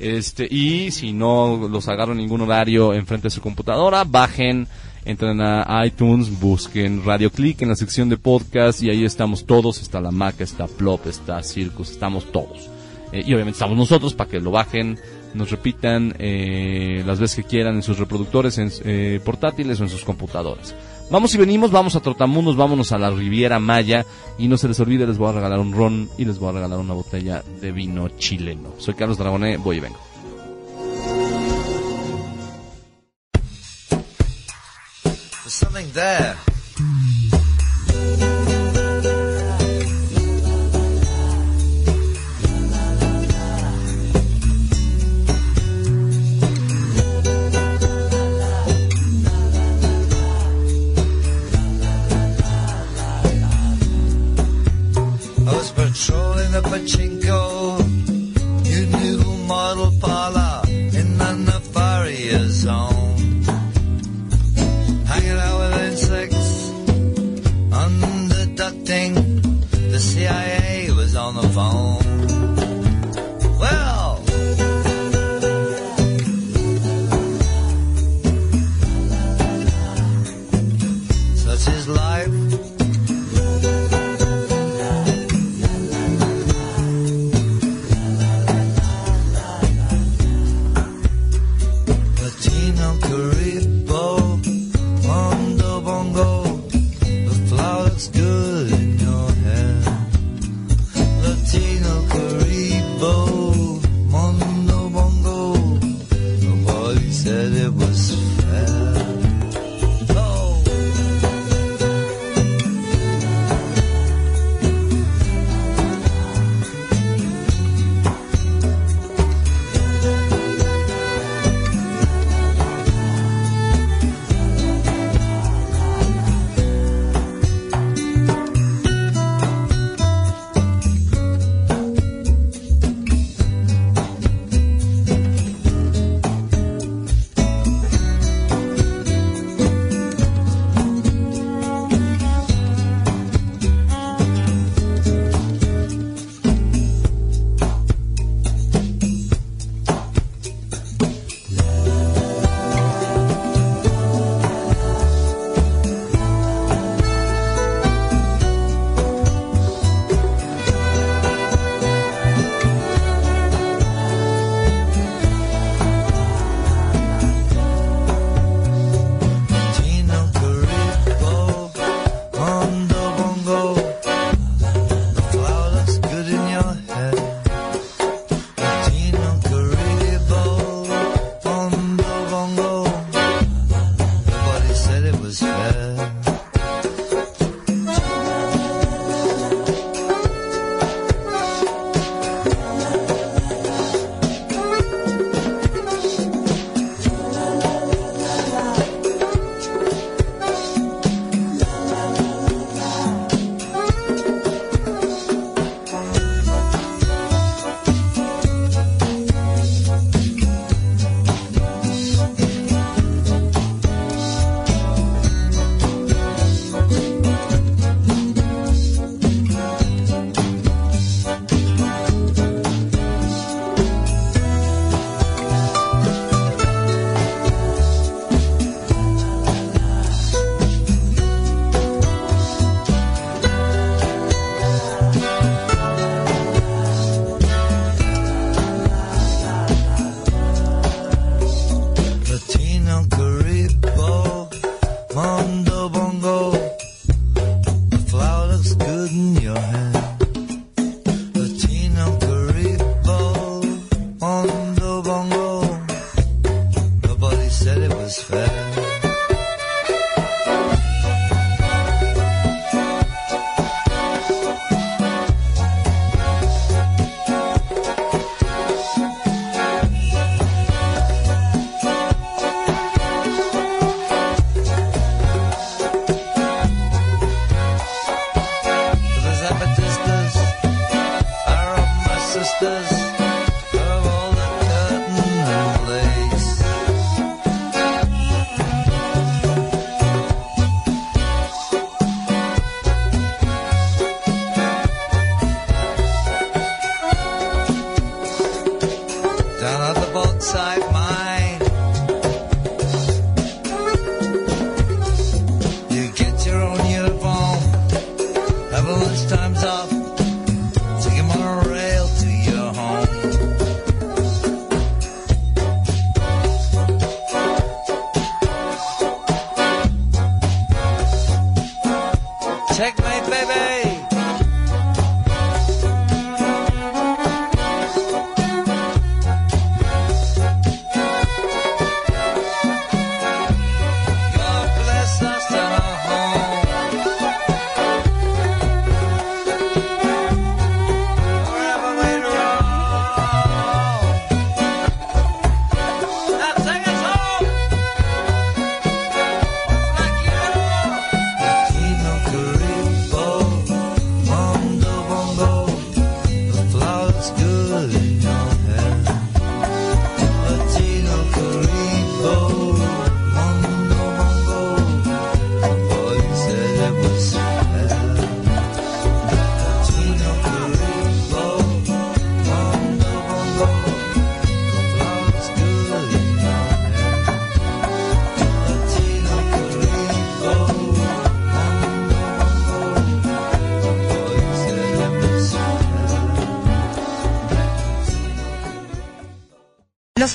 [0.00, 4.66] Este, y si no los agarro ningún horario enfrente de su computadora, bajen,
[5.04, 9.82] entren a iTunes, busquen Radio Click en la sección de podcast y ahí estamos todos.
[9.82, 12.70] Está la Mac, está Plop, está Circus, estamos todos.
[13.12, 14.98] Eh, y obviamente estamos nosotros para que lo bajen,
[15.34, 19.90] nos repitan eh, las veces que quieran en sus reproductores en, eh, portátiles o en
[19.90, 20.74] sus computadoras.
[21.12, 24.06] Vamos y venimos, vamos a Trotamundos, vámonos a la Riviera Maya
[24.38, 26.52] y no se les olvide, les voy a regalar un ron y les voy a
[26.52, 28.70] regalar una botella de vino chileno.
[28.78, 29.98] Soy Carlos Dragoné, voy y vengo.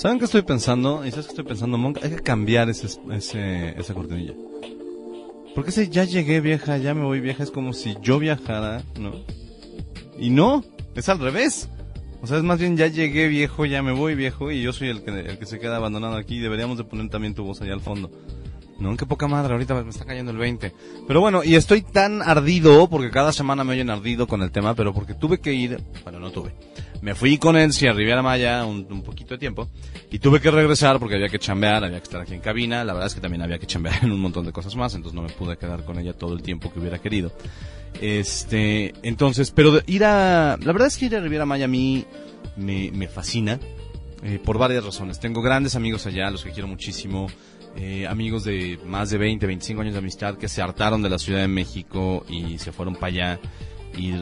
[0.00, 1.04] ¿Saben qué estoy pensando?
[1.04, 1.98] ¿Y sabes qué estoy pensando, Monk?
[2.02, 4.32] Hay que cambiar ese, ese, esa cortinilla.
[5.54, 9.12] Porque ese ya llegué vieja, ya me voy vieja, es como si yo viajara, ¿no?
[10.18, 11.68] Y no, es al revés.
[12.22, 14.88] O sea, es más bien ya llegué viejo, ya me voy viejo y yo soy
[14.88, 16.38] el que, el que se queda abandonado aquí.
[16.38, 18.10] Deberíamos de poner también tu voz allá al fondo.
[18.78, 20.72] No, qué poca madre, ahorita me está cayendo el 20.
[21.06, 24.74] Pero bueno, y estoy tan ardido, porque cada semana me oyen ardido con el tema,
[24.74, 26.54] pero porque tuve que ir, bueno, no tuve.
[27.02, 29.68] Me fui con Elsie a Riviera Maya un, poquito de tiempo,
[30.10, 32.92] y tuve que regresar porque había que chambear, había que estar aquí en cabina, la
[32.92, 35.22] verdad es que también había que chambear en un montón de cosas más, entonces no
[35.22, 37.32] me pude quedar con ella todo el tiempo que hubiera querido.
[38.00, 42.04] Este, entonces, pero ir a, la verdad es que ir a Riviera Maya a mí
[42.56, 43.58] me, me fascina,
[44.22, 45.18] eh, por varias razones.
[45.18, 47.28] Tengo grandes amigos allá, los que quiero muchísimo.
[47.76, 51.18] eh, amigos de más de 20, 25 años de amistad que se hartaron de la
[51.18, 53.40] Ciudad de México y se fueron para allá.
[53.96, 54.12] Y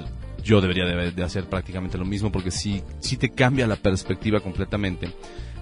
[0.42, 5.12] yo debería de, hacer prácticamente lo mismo porque sí, sí te cambia la perspectiva completamente.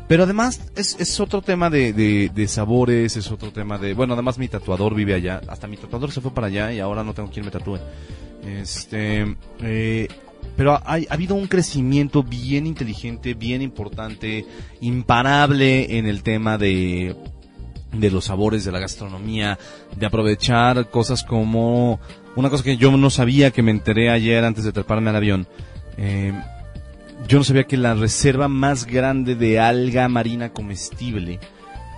[0.09, 3.95] Pero además es, es otro tema de, de, de sabores, es otro tema de...
[3.95, 5.41] Bueno, además mi tatuador vive allá.
[5.49, 7.79] Hasta mi tatuador se fue para allá y ahora no tengo quien me tatúe.
[8.45, 9.37] Este...
[9.63, 10.09] eh,
[10.57, 14.47] pero ha, ha habido un crecimiento bien inteligente, bien importante,
[14.81, 17.17] imparable en el tema de,
[18.01, 19.59] de los sabores de la gastronomía,
[19.97, 22.01] de aprovechar cosas como
[22.37, 25.47] una cosa que yo no sabía que me enteré ayer antes de treparme al avión.
[25.97, 26.33] Eh,
[27.27, 31.41] yo no sabía que la reserva más grande de alga marina comestible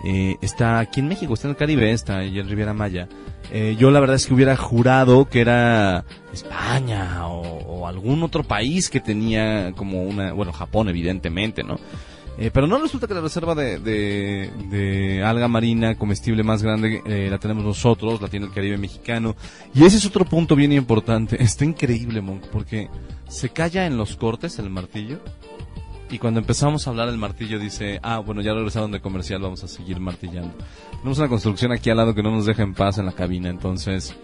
[0.04, 3.08] eh, está aquí en México, está en el Caribe, está ahí en Riviera Maya.
[3.50, 8.44] Eh, yo la verdad es que hubiera jurado que era España o, o algún otro
[8.44, 11.78] país que tenía como una, bueno, Japón evidentemente, ¿no?
[12.40, 17.26] Eh, pero no resulta que la reserva de, de, alga marina comestible más grande eh,
[17.28, 19.34] la tenemos nosotros, la tiene el Caribe mexicano.
[19.74, 21.36] Y ese es otro punto bien importante.
[21.42, 22.88] Está increíble, Monk, porque
[23.28, 25.18] se calla en los cortes el martillo
[26.10, 29.64] Y cuando empezamos a hablar el martillo dice, ah, bueno, ya regresaron de comercial, vamos
[29.64, 30.54] a seguir martillando.
[30.92, 33.50] Tenemos una construcción aquí al lado que no nos deja en paz en la cabina,
[33.50, 34.14] entonces,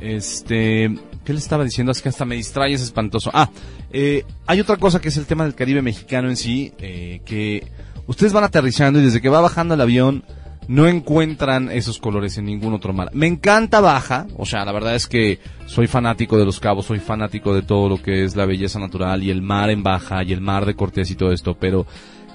[0.00, 1.92] este, ¿qué le estaba diciendo?
[1.92, 3.30] Es que hasta me distrae, es espantoso.
[3.32, 3.50] Ah,
[3.92, 7.66] eh, hay otra cosa que es el tema del Caribe mexicano en sí, eh, que
[8.06, 10.24] ustedes van aterrizando y desde que va bajando el avión,
[10.68, 13.10] no encuentran esos colores en ningún otro mar.
[13.14, 16.98] Me encanta Baja, o sea, la verdad es que soy fanático de los cabos, soy
[17.00, 20.32] fanático de todo lo que es la belleza natural y el mar en Baja y
[20.32, 21.86] el mar de Cortés y todo esto, pero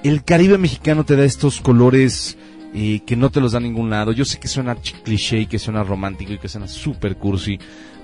[0.04, 2.36] el Caribe mexicano te da estos colores
[2.74, 4.12] eh, que no te los da ningún lado.
[4.12, 7.60] Yo sé que suena ch- cliché y que suena romántico y que suena super cursi,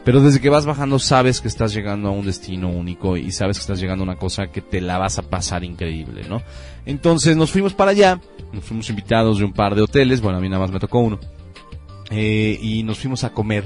[0.05, 3.57] pero desde que vas bajando sabes que estás llegando a un destino único y sabes
[3.57, 6.41] que estás llegando a una cosa que te la vas a pasar increíble, ¿no?
[6.85, 8.19] Entonces nos fuimos para allá,
[8.53, 10.99] nos fuimos invitados de un par de hoteles, bueno, a mí nada más me tocó
[10.99, 11.19] uno,
[12.11, 13.65] eh, y nos fuimos a comer,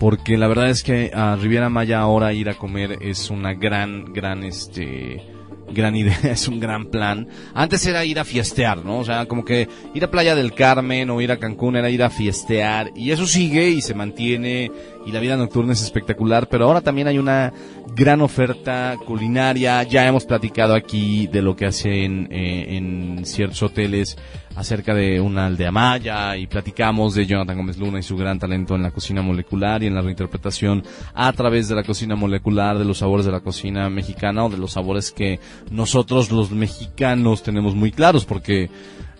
[0.00, 4.12] porque la verdad es que a Riviera Maya ahora ir a comer es una gran,
[4.12, 5.22] gran, este,
[5.72, 7.28] gran idea, es un gran plan.
[7.54, 8.98] Antes era ir a fiestear, ¿no?
[8.98, 12.02] O sea, como que ir a Playa del Carmen o ir a Cancún era ir
[12.02, 14.70] a fiestear, y eso sigue y se mantiene,
[15.06, 17.52] y la vida nocturna es espectacular, pero ahora también hay una
[17.94, 24.16] gran oferta culinaria, ya hemos platicado aquí de lo que hacen eh, en ciertos hoteles
[24.56, 28.74] acerca de una aldea maya y platicamos de Jonathan Gómez Luna y su gran talento
[28.74, 30.82] en la cocina molecular y en la reinterpretación
[31.14, 34.58] a través de la cocina molecular, de los sabores de la cocina mexicana o de
[34.58, 38.70] los sabores que nosotros los mexicanos tenemos muy claros porque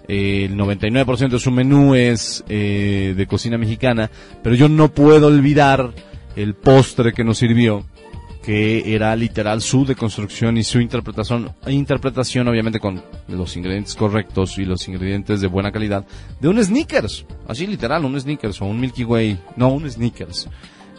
[0.08, 4.10] eh, el 99% de su menú es eh, de cocina mexicana,
[4.42, 5.92] pero yo no puedo olvidar
[6.36, 7.84] el postre que nos sirvió
[8.42, 14.64] que era literal su deconstrucción y su interpretación, interpretación obviamente con los ingredientes correctos y
[14.64, 16.04] los ingredientes de buena calidad
[16.40, 20.48] de un sneakers, así literal, un sneakers o un Milky Way, no un sneakers.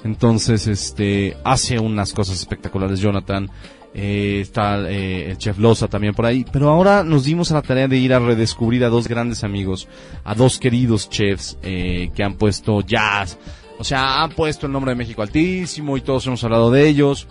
[0.04, 3.50] Entonces, este, hace unas cosas espectaculares Jonathan,
[3.94, 7.62] eh, está eh, el chef Loza también por ahí, pero ahora nos dimos a la
[7.62, 9.88] tarea de ir a redescubrir a dos grandes amigos,
[10.24, 13.38] a dos queridos chefs eh, que han puesto jazz,
[13.84, 17.28] o sea, han puesto el nombre de México altísimo y todos hemos hablado de ellos.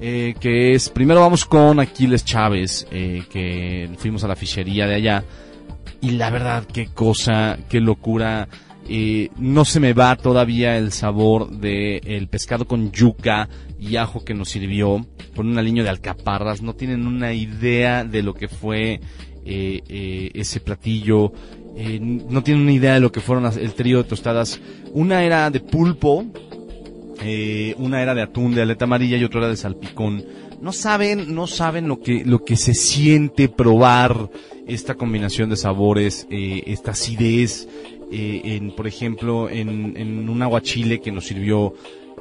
[0.00, 4.94] Eh, que es, primero vamos con Aquiles Chávez, eh, que fuimos a la fichería de
[4.94, 5.24] allá.
[6.00, 8.46] Y la verdad, qué cosa, qué locura.
[8.88, 13.48] Eh, no se me va todavía el sabor de el pescado con yuca
[13.80, 16.62] y ajo que nos sirvió con un aliño de alcaparras.
[16.62, 19.00] No tienen una idea de lo que fue
[19.44, 21.32] eh, eh, ese platillo.
[21.76, 24.60] Eh, no tienen una idea de lo que fueron el trío de tostadas.
[24.92, 26.24] Una era de pulpo,
[27.22, 30.24] eh, una era de atún de aleta amarilla y otra era de salpicón.
[30.60, 34.30] No saben, no saben lo que, lo que se siente probar
[34.66, 37.68] esta combinación de sabores, eh, esta acidez,
[38.10, 41.74] eh, en, por ejemplo, en, en un aguachile que nos sirvió,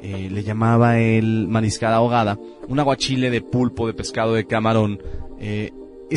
[0.04, 2.38] le llamaba el mariscada ahogada,
[2.68, 5.00] un aguachile de pulpo, de pescado, de camarón,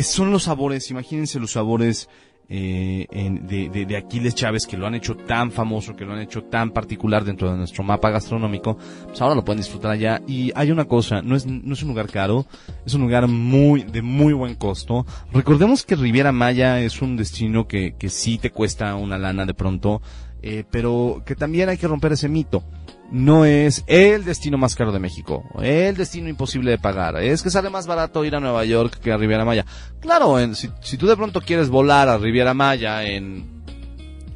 [0.03, 2.07] son los sabores, imagínense los sabores
[2.49, 6.13] eh, en- de, de, de Aquiles Chávez que lo han hecho tan famoso, que lo
[6.13, 8.77] han hecho tan particular dentro de nuestro mapa gastronómico,
[9.07, 10.21] pues ahora lo pueden disfrutar allá.
[10.27, 12.45] Y hay una cosa, no es, no es un lugar caro,
[12.85, 15.05] es un lugar muy, de muy buen costo.
[15.31, 19.53] Recordemos que Riviera Maya es un destino que, que sí te cuesta una lana de
[19.53, 20.01] pronto,
[20.41, 22.63] eh, pero que también hay que romper ese mito
[23.11, 27.17] no es el destino más caro de México, el destino imposible de pagar.
[27.23, 29.65] Es que sale más barato ir a Nueva York que a Riviera Maya.
[29.99, 33.63] Claro, en- si, si tú de pronto quieres volar a Riviera Maya en,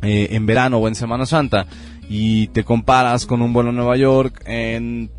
[0.02, 1.68] eh, en verano o en Semana Santa
[2.10, 5.12] y te comparas con un vuelo a Nueva York en,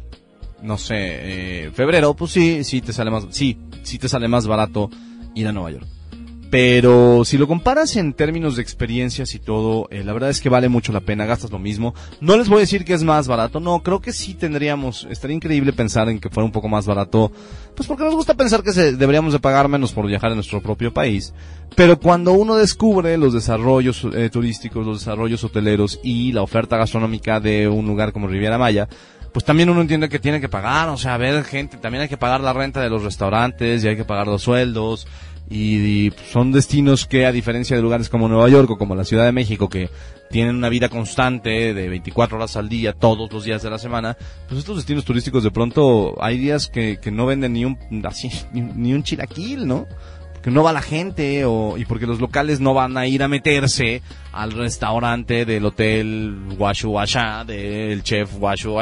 [0.60, 4.48] no sé, eh, febrero, pues sí, sí te sale más, sí, sí te sale más
[4.48, 4.90] barato
[5.36, 5.86] ir a Nueva York.
[6.54, 10.48] Pero si lo comparas en términos de experiencias y todo, eh, la verdad es que
[10.48, 11.96] vale mucho la pena, gastas lo mismo.
[12.20, 15.34] No les voy a decir que es más barato, no, creo que sí tendríamos, estaría
[15.34, 17.32] increíble pensar en que fuera un poco más barato,
[17.74, 20.62] pues porque nos gusta pensar que se, deberíamos de pagar menos por viajar en nuestro
[20.62, 21.34] propio país.
[21.74, 27.40] Pero cuando uno descubre los desarrollos eh, turísticos, los desarrollos hoteleros y la oferta gastronómica
[27.40, 28.88] de un lugar como Riviera Maya,
[29.32, 32.08] pues también uno entiende que tiene que pagar, o sea, a ver gente, también hay
[32.08, 35.08] que pagar la renta de los restaurantes y hay que pagar los sueldos
[35.50, 39.24] y, son destinos que a diferencia de lugares como Nueva York o como la Ciudad
[39.24, 39.90] de México que
[40.30, 44.16] tienen una vida constante de 24 horas al día, todos los días de la semana,
[44.48, 48.30] pues estos destinos turísticos de pronto hay días que, que no venden ni un, así,
[48.52, 49.86] ni, ni un chilaquil, ¿no?
[50.44, 53.28] Que no va la gente o, y porque los locales no van a ir a
[53.28, 56.94] meterse al restaurante del hotel Washu
[57.46, 58.76] del chef Washu.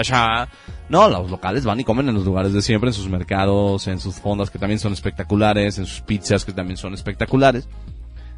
[0.89, 4.01] No, los locales van y comen en los lugares de siempre, en sus mercados, en
[4.01, 7.69] sus fondas que también son espectaculares, en sus pizzas que también son espectaculares.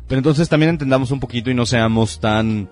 [0.06, 2.68] Pero entonces también entendamos un poquito y no seamos tan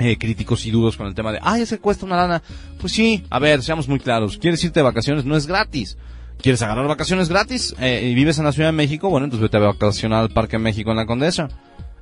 [0.00, 2.42] eh, críticos y duros con el tema de, ay, ese cuesta una lana.
[2.80, 4.38] Pues sí, a ver, seamos muy claros.
[4.38, 5.24] ¿Quieres irte de vacaciones?
[5.24, 5.96] No es gratis.
[6.40, 9.08] ¿Quieres agarrar vacaciones gratis eh, y vives en la Ciudad de México?
[9.08, 11.48] Bueno, entonces vete a vacacionar al Parque México en la Condesa.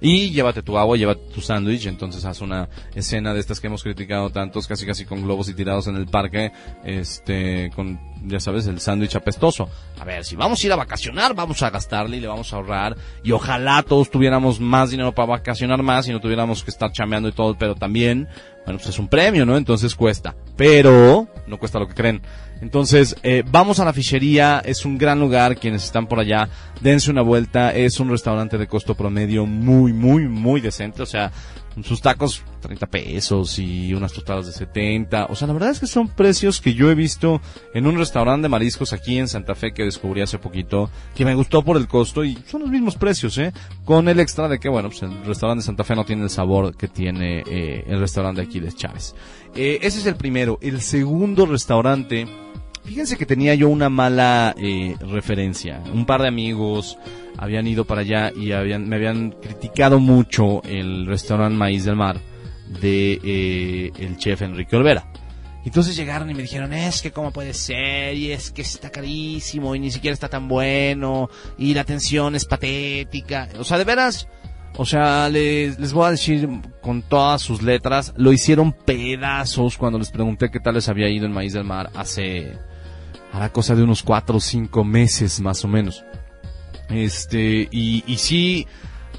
[0.04, 3.84] Y llévate tu agua, llévate tu sándwich, entonces haz una escena de estas que hemos
[3.84, 6.50] criticado tantos, casi casi con globos y tirados en el parque,
[6.82, 9.68] este, con, ya sabes, el sándwich apestoso.
[10.00, 12.56] A ver, si vamos a ir a vacacionar, vamos a gastarle y le vamos a
[12.56, 16.90] ahorrar, y ojalá todos tuviéramos más dinero para vacacionar más y no tuviéramos que estar
[16.90, 18.26] chameando y todo, pero también,
[18.64, 19.56] bueno, pues es un premio, ¿no?
[19.56, 20.34] Entonces cuesta.
[20.56, 22.22] Pero, no cuesta lo que creen.
[22.62, 26.48] Entonces, eh, vamos a la fichería, es un gran lugar, quienes están por allá,
[26.80, 31.32] dense una vuelta, es un restaurante de costo promedio muy, muy, muy decente, o sea,
[31.82, 35.86] sus tacos 30 pesos y unas tostadas de 70, o sea, la verdad es que
[35.86, 37.40] son precios que yo he visto
[37.74, 41.34] en un restaurante de mariscos aquí en Santa Fe que descubrí hace poquito, que me
[41.34, 43.52] gustó por el costo y son los mismos precios, ¿eh?
[43.84, 46.30] Con el extra de que, bueno, pues el restaurante de Santa Fe no tiene el
[46.30, 49.14] sabor que tiene eh, el restaurante de Aquiles Chávez.
[49.54, 50.58] Eh, ese es el primero.
[50.62, 52.26] El segundo restaurante,
[52.84, 55.82] Fíjense que tenía yo una mala eh, referencia.
[55.92, 56.98] Un par de amigos
[57.38, 62.20] habían ido para allá y habían, me habían criticado mucho el restaurante Maíz del Mar
[62.80, 65.06] de eh, el chef Enrique Olvera.
[65.64, 69.76] Entonces llegaron y me dijeron, es que cómo puede ser, y es que está carísimo,
[69.76, 73.48] y ni siquiera está tan bueno, y la atención es patética.
[73.60, 74.26] O sea, de veras,
[74.76, 76.48] o sea, les, les voy a decir
[76.80, 81.26] con todas sus letras, lo hicieron pedazos cuando les pregunté qué tal les había ido
[81.26, 82.56] en Maíz del Mar hace,
[83.38, 86.04] la cosa de unos cuatro o cinco meses más o menos.
[86.88, 88.66] Este, y, y sí,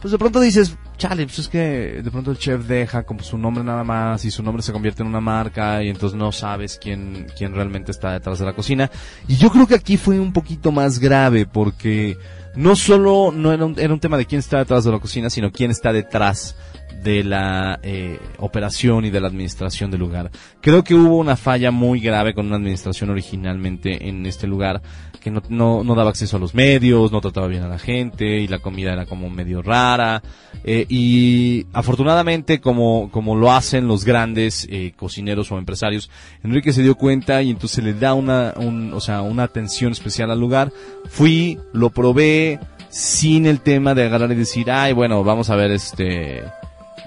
[0.01, 3.37] pues de pronto dices, chale, pues es que de pronto el chef deja como su
[3.37, 6.79] nombre nada más y su nombre se convierte en una marca y entonces no sabes
[6.81, 8.89] quién, quién realmente está detrás de la cocina.
[9.27, 12.17] Y yo creo que aquí fue un poquito más grave porque
[12.55, 15.29] no solo no era un, era un tema de quién está detrás de la cocina,
[15.29, 16.55] sino quién está detrás
[17.03, 20.31] de la eh, operación y de la administración del lugar.
[20.61, 24.81] Creo que hubo una falla muy grave con una administración originalmente en este lugar
[25.24, 28.39] que no, no, no daba acceso a los medios, no trataba bien a la gente
[28.39, 30.21] y la comida era como medio rara.
[30.65, 36.09] Eh, y afortunadamente, como, como lo hacen los grandes eh, cocineros o empresarios,
[36.43, 40.30] Enrique se dio cuenta y entonces le da una, un, o sea, una atención especial
[40.30, 40.74] al lugar.
[41.09, 42.59] Fui, lo probé,
[42.89, 46.43] sin el tema de agarrar y decir, ay, bueno, vamos a ver este,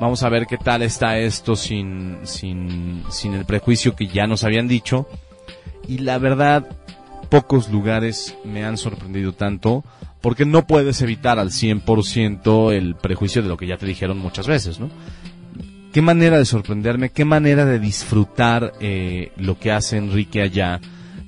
[0.01, 4.43] vamos a ver qué tal está esto sin, sin, sin el prejuicio que ya nos
[4.43, 5.07] habían dicho.
[5.87, 6.67] Y la verdad,
[7.29, 9.85] pocos lugares me han sorprendido tanto
[10.21, 14.47] porque no puedes evitar al 100% el prejuicio de lo que ya te dijeron muchas
[14.47, 14.91] veces, ¿no?
[15.93, 20.81] Qué manera de sorprenderme, qué manera de disfrutar eh, lo que hace Enrique allá,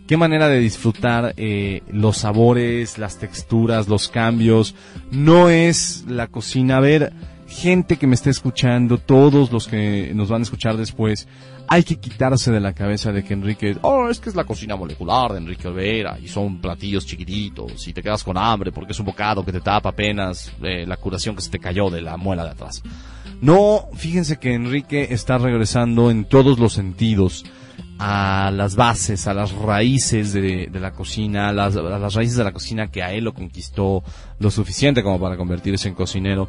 [0.07, 4.75] qué manera de disfrutar eh, los sabores, las texturas, los cambios.
[5.11, 7.13] No es la cocina, a ver,
[7.47, 11.29] gente que me está escuchando, todos los que nos van a escuchar después,
[11.69, 14.75] hay que quitarse de la cabeza de que Enrique, oh, es que es la cocina
[14.75, 19.01] molecular de Enrique Olvera y son platillos chiquititos y te quedas con hambre porque es
[19.01, 22.17] un bocado que te tapa apenas eh, la curación que se te cayó de la
[22.17, 22.83] muela de atrás.
[23.41, 27.45] No, fíjense que Enrique está regresando en todos los sentidos
[27.99, 31.75] a las bases, a las raíces de, la cocina, a las
[32.15, 34.03] raíces de la cocina que a él lo conquistó
[34.39, 36.49] lo suficiente como para convertirse en cocinero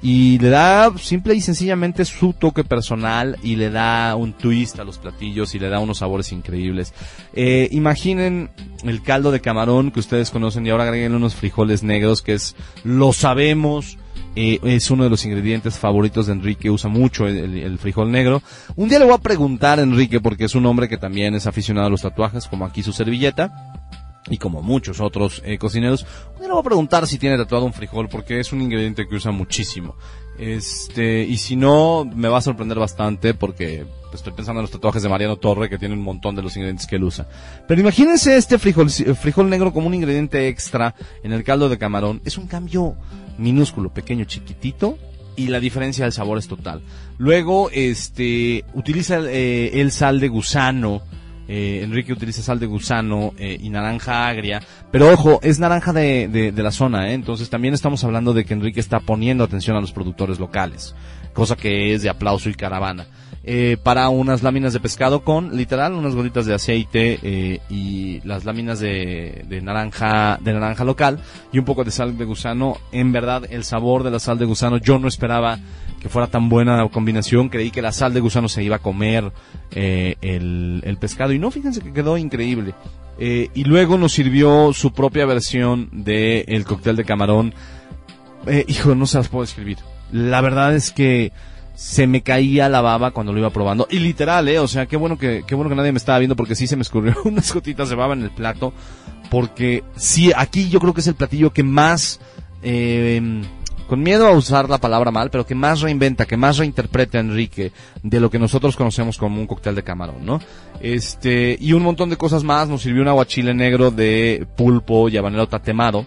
[0.00, 4.84] y le da simple y sencillamente su toque personal y le da un twist a
[4.84, 6.94] los platillos y le da unos sabores increíbles.
[7.34, 8.50] Eh, imaginen
[8.84, 12.54] el caldo de camarón que ustedes conocen y ahora agreguen unos frijoles negros que es,
[12.84, 13.98] lo sabemos,
[14.36, 18.40] eh, es uno de los ingredientes favoritos de Enrique, usa mucho el, el, frijol negro.
[18.76, 21.48] Un día le voy a preguntar a Enrique porque es un hombre que también es
[21.48, 23.87] aficionado a los tatuajes, como aquí su servilleta
[24.30, 26.06] y como muchos otros eh, cocineros,
[26.40, 29.32] le voy a preguntar si tiene tatuado un frijol porque es un ingrediente que usa
[29.32, 29.96] muchísimo.
[30.38, 35.02] Este, y si no, me va a sorprender bastante porque estoy pensando en los tatuajes
[35.02, 37.28] de Mariano Torre que tiene un montón de los ingredientes que él usa.
[37.66, 42.22] Pero imagínense este frijol, frijol negro como un ingrediente extra en el caldo de camarón.
[42.24, 42.94] Es un cambio
[43.36, 44.96] minúsculo, pequeño, chiquitito
[45.34, 46.82] y la diferencia del sabor es total.
[47.18, 51.02] Luego, este, utiliza eh, el sal de gusano
[51.48, 54.62] eh, Enrique utiliza sal de gusano eh, y naranja agria.
[54.92, 57.14] Pero ojo, es naranja de, de, de la zona, ¿eh?
[57.14, 60.94] entonces también estamos hablando de que Enrique está poniendo atención a los productores locales,
[61.32, 63.06] cosa que es de aplauso y caravana.
[63.44, 68.44] Eh, para unas láminas de pescado con, literal, unas gotitas de aceite eh, y las
[68.44, 71.20] láminas de, de, naranja de naranja local
[71.50, 72.76] y un poco de sal de gusano.
[72.92, 75.58] En verdad, el sabor de la sal de gusano yo no esperaba
[76.00, 77.48] que fuera tan buena la combinación.
[77.48, 79.32] Creí que la sal de gusano se iba a comer
[79.70, 82.74] eh, el, el, pescado y no, fíjense que quedó increíble.
[83.18, 87.54] Eh, y luego nos sirvió su propia versión del el cóctel de camarón.
[88.66, 89.78] Hijo, no se las puedo escribir.
[90.12, 91.32] La verdad es que
[91.78, 93.86] se me caía la baba cuando lo iba probando.
[93.88, 96.34] Y literal, eh, o sea, qué bueno que, qué bueno que nadie me estaba viendo
[96.34, 98.72] porque sí se me escurrió unas gotitas de baba en el plato.
[99.30, 102.18] Porque sí, aquí yo creo que es el platillo que más,
[102.64, 103.42] eh,
[103.86, 107.70] con miedo a usar la palabra mal, pero que más reinventa, que más reinterpreta Enrique
[108.02, 110.40] de lo que nosotros conocemos como un cóctel de camarón, ¿no?
[110.80, 112.68] Este, y un montón de cosas más.
[112.68, 116.06] Nos sirvió un aguachile negro de pulpo y habanero tatemado.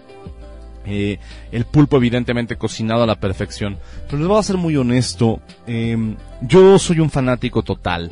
[0.86, 1.20] Eh,
[1.52, 3.78] el pulpo evidentemente cocinado a la perfección.
[4.08, 8.12] Pero les voy a ser muy honesto, eh, yo soy un fanático total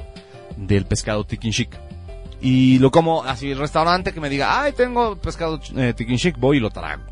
[0.56, 1.52] del pescado tikin.
[2.42, 5.94] Y lo como así, el restaurante que me diga, ay, tengo pescado eh,
[6.38, 7.04] voy y lo trago.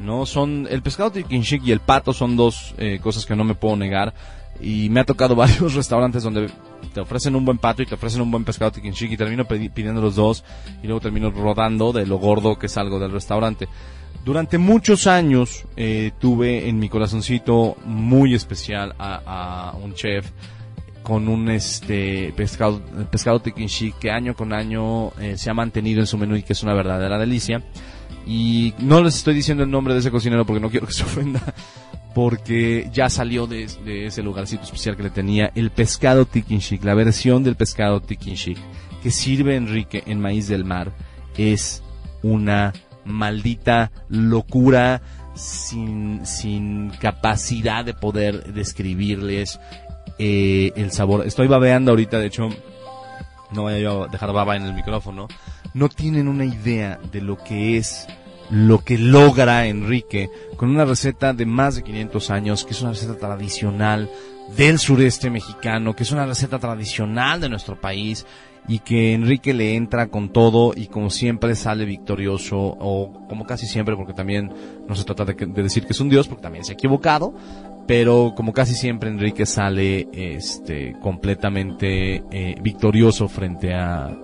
[0.00, 3.54] No, son, el pescado tikin y el pato son dos eh, cosas que no me
[3.54, 4.12] puedo negar.
[4.60, 6.50] Y me ha tocado varios restaurantes donde
[6.92, 9.46] te ofrecen un buen pato y te ofrecen un buen pescado tikin chic y termino
[9.46, 10.44] pidiendo los dos
[10.82, 13.68] y luego termino rodando de lo gordo que salgo del restaurante.
[14.24, 20.30] Durante muchos años eh, tuve en mi corazoncito muy especial a, a un chef
[21.06, 22.82] con un este pescado
[23.12, 26.52] pescado tequinchi que año con año eh, se ha mantenido en su menú y que
[26.52, 27.62] es una verdadera delicia.
[28.26, 31.04] Y no les estoy diciendo el nombre de ese cocinero porque no quiero que se
[31.04, 31.54] ofenda,
[32.16, 33.68] porque ya salió de,
[34.06, 38.56] ese lugarcito especial que le tenía el pescado tiquinchic, la versión del pescado tiquinchic
[39.02, 40.92] que sirve Enrique en maíz del mar
[41.36, 41.82] es
[42.22, 42.72] una
[43.04, 45.02] maldita locura
[45.34, 49.60] sin, sin capacidad de poder describirles
[50.18, 51.26] eh, el sabor.
[51.26, 52.48] Estoy babeando ahorita, de hecho,
[53.52, 55.28] no voy a dejar baba en el micrófono.
[55.74, 58.06] No tienen una idea de lo que es,
[58.50, 62.92] lo que logra Enrique con una receta de más de 500 años, que es una
[62.92, 64.10] receta tradicional
[64.56, 68.24] del sureste mexicano, que es una receta tradicional de nuestro país
[68.68, 73.66] y que Enrique le entra con todo y como siempre sale victorioso o como casi
[73.66, 74.52] siempre porque también
[74.88, 77.32] no se trata de, decir que es un dios porque también se ha equivocado
[77.86, 84.16] pero como casi siempre Enrique sale este completamente eh, victorioso frente a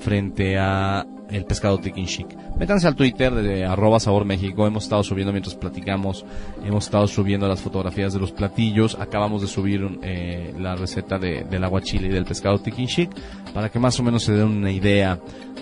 [0.00, 2.26] frente a el pescado Tikin Chic.
[2.58, 6.24] Métanse al Twitter de arroba sabor México, hemos estado subiendo mientras platicamos,
[6.64, 11.44] hemos estado subiendo las fotografías de los platillos, acabamos de subir eh, la receta de,
[11.44, 13.10] del aguachile y del pescado Tikin Chic,
[13.52, 15.18] para que más o menos se den una idea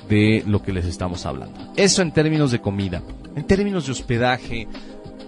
[0.08, 1.58] de lo que les estamos hablando.
[1.76, 3.02] Eso en términos de comida.
[3.34, 4.68] En términos de hospedaje,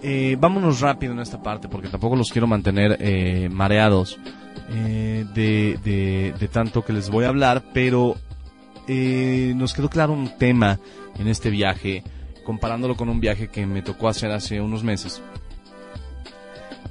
[0.03, 4.19] eh, vámonos rápido en esta parte porque tampoco los quiero mantener eh, mareados
[4.67, 8.17] de, de tanto que les voy a hablar, pero
[8.89, 10.79] eh, nos quedó claro un tema
[11.19, 12.03] en este viaje,
[12.45, 15.23] comparándolo con un viaje que me tocó hacer hace unos meses.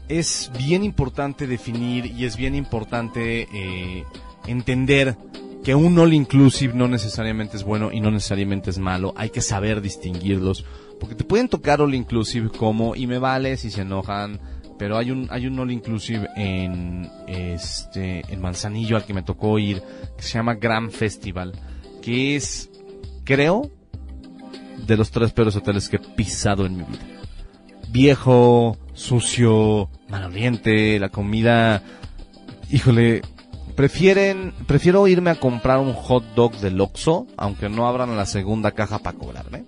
[0.08, 4.04] Es bien importante definir y es bien importante eh,
[4.48, 5.18] entender
[5.64, 9.14] que un all inclusive no necesariamente es bueno y no necesariamente es malo.
[9.16, 10.66] Hay que saber distinguirlos.
[11.00, 14.40] Porque te pueden tocar all inclusive como y me vale si se enojan.
[14.78, 19.58] Pero hay un, hay un all inclusive en, este, en Manzanillo al que me tocó
[19.58, 19.82] ir,
[20.18, 21.54] que se llama Grand Festival,
[22.04, 22.70] que es,
[23.24, 23.72] creo,
[24.86, 27.00] de los tres peores hoteles que he pisado en mi vida.
[27.90, 31.82] Viejo, sucio, maloliente, la comida,
[32.70, 33.22] híjole,
[33.76, 38.72] prefieren, prefiero irme a comprar un hot dog del Oxxo, aunque no abran la segunda
[38.72, 39.64] caja para cobrarme,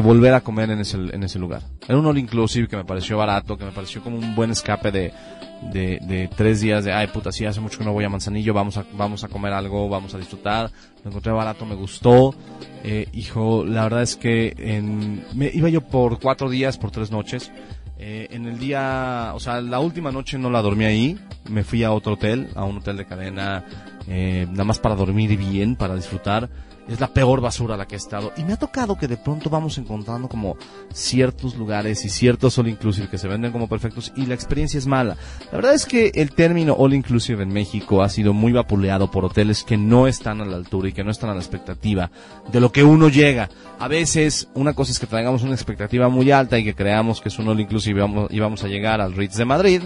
[0.00, 1.62] volver a comer en ese, lugar.
[1.86, 4.90] Era un all inclusive que me pareció barato, que me pareció como un buen escape
[4.92, 8.76] de, tres días de, ay puta, sí, hace mucho que no voy a Manzanillo, vamos
[8.76, 10.70] a, vamos a comer algo, vamos a disfrutar.
[11.04, 12.34] Lo encontré barato, me gustó.
[12.84, 14.54] Eh, hijo, la verdad es que
[15.34, 17.50] me, iba yo por cuatro días, por tres noches.
[18.04, 21.18] Eh, en el día, o sea, la última noche no la dormí ahí,
[21.48, 23.64] me fui a otro hotel, a un hotel de cadena,
[24.08, 26.50] eh, nada más para dormir bien, para disfrutar.
[26.88, 28.32] Es la peor basura a la que he estado.
[28.36, 30.56] Y me ha tocado que de pronto vamos encontrando como
[30.92, 34.86] ciertos lugares y ciertos all inclusive que se venden como perfectos y la experiencia es
[34.86, 35.16] mala.
[35.50, 39.24] La verdad es que el término all inclusive en México ha sido muy vapuleado por
[39.24, 42.10] hoteles que no están a la altura y que no están a la expectativa
[42.50, 43.48] de lo que uno llega.
[43.78, 47.28] A veces una cosa es que traigamos una expectativa muy alta y que creamos que
[47.28, 49.82] es un all inclusive y vamos, y vamos a llegar al Ritz de Madrid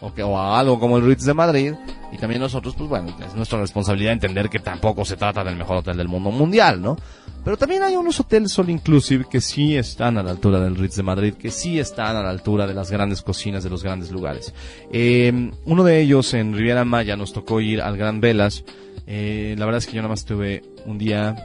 [0.00, 1.74] o, que, o a algo como el Ritz de Madrid.
[2.12, 5.78] Y también nosotros pues bueno es nuestra responsabilidad entender que tampoco se trata del mejor
[5.78, 6.96] hotel del mundo mundial no
[7.44, 10.96] pero también hay unos hoteles all inclusive que sí están a la altura del Ritz
[10.96, 14.10] de Madrid que sí están a la altura de las grandes cocinas de los grandes
[14.10, 14.52] lugares.
[14.92, 18.64] Eh, uno de ellos en Riviera Maya nos tocó ir al Gran Velas.
[19.06, 21.36] Eh, la verdad es que yo nada más estuve un día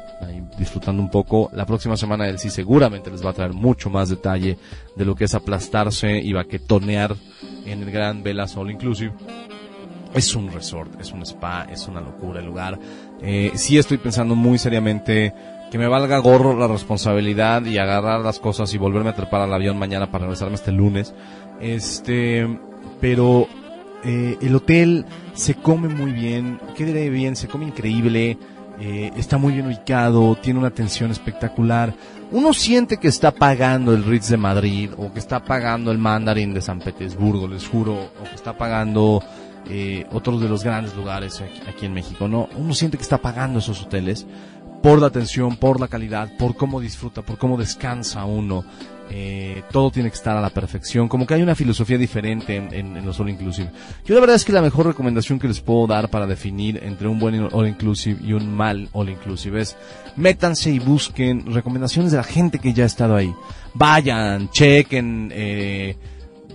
[0.57, 1.49] disfrutando un poco.
[1.53, 4.57] La próxima semana él sí seguramente les va a traer mucho más detalle
[4.95, 7.15] de lo que es aplastarse y baquetonear
[7.65, 9.13] en el Gran Velas All Inclusive.
[10.13, 12.79] Es un resort, es un spa, es una locura el lugar.
[13.21, 15.33] Eh, sí estoy pensando muy seriamente
[15.71, 19.53] que me valga gorro la responsabilidad y agarrar las cosas y volverme a trepar al
[19.53, 21.13] avión mañana para regresarme este lunes.
[21.59, 22.47] Este,
[23.01, 23.47] pero
[24.07, 27.35] Eh, el hotel se come muy bien, ¿qué diré bien?
[27.35, 28.37] Se come increíble,
[28.79, 31.93] eh, está muy bien ubicado, tiene una atención espectacular.
[32.31, 36.53] Uno siente que está pagando el Ritz de Madrid o que está pagando el Mandarin
[36.53, 39.23] de San Petersburgo, les juro, o que está pagando
[39.69, 42.49] eh, otros de los grandes lugares aquí, aquí en México, ¿no?
[42.55, 44.25] Uno siente que está pagando esos hoteles
[44.81, 48.65] por la atención, por la calidad, por cómo disfruta, por cómo descansa uno.
[49.11, 52.73] Eh, todo tiene que estar a la perfección, como que hay una filosofía diferente en,
[52.73, 53.69] en- en los All Inclusive.
[54.05, 57.07] Yo la verdad es que la mejor recomendación que les puedo dar para definir entre
[57.07, 59.77] un buen All Inclusive y un mal All Inclusive es
[60.15, 63.31] métanse y busquen recomendaciones de la gente que ya ha estado ahí.
[63.75, 65.95] Vayan, chequen, eh,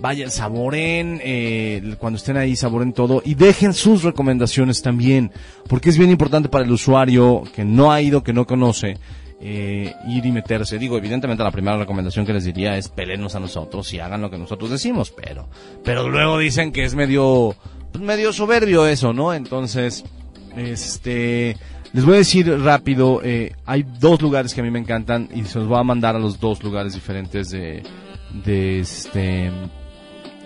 [0.01, 5.31] vayan, saboren, eh, cuando estén ahí, saboren todo y dejen sus recomendaciones también,
[5.69, 8.97] porque es bien importante para el usuario que no ha ido, que no conoce,
[9.41, 10.77] eh, ir y meterse.
[10.77, 14.29] Digo, evidentemente la primera recomendación que les diría es pelenos a nosotros y hagan lo
[14.29, 15.47] que nosotros decimos, pero,
[15.83, 17.55] pero luego dicen que es medio,
[17.91, 19.33] pues, medio soberbio eso, ¿no?
[19.33, 20.05] Entonces,
[20.55, 21.57] este,
[21.93, 25.43] les voy a decir rápido, eh, hay dos lugares que a mí me encantan y
[25.45, 27.83] se los voy a mandar a los dos lugares diferentes de,
[28.45, 29.51] de este,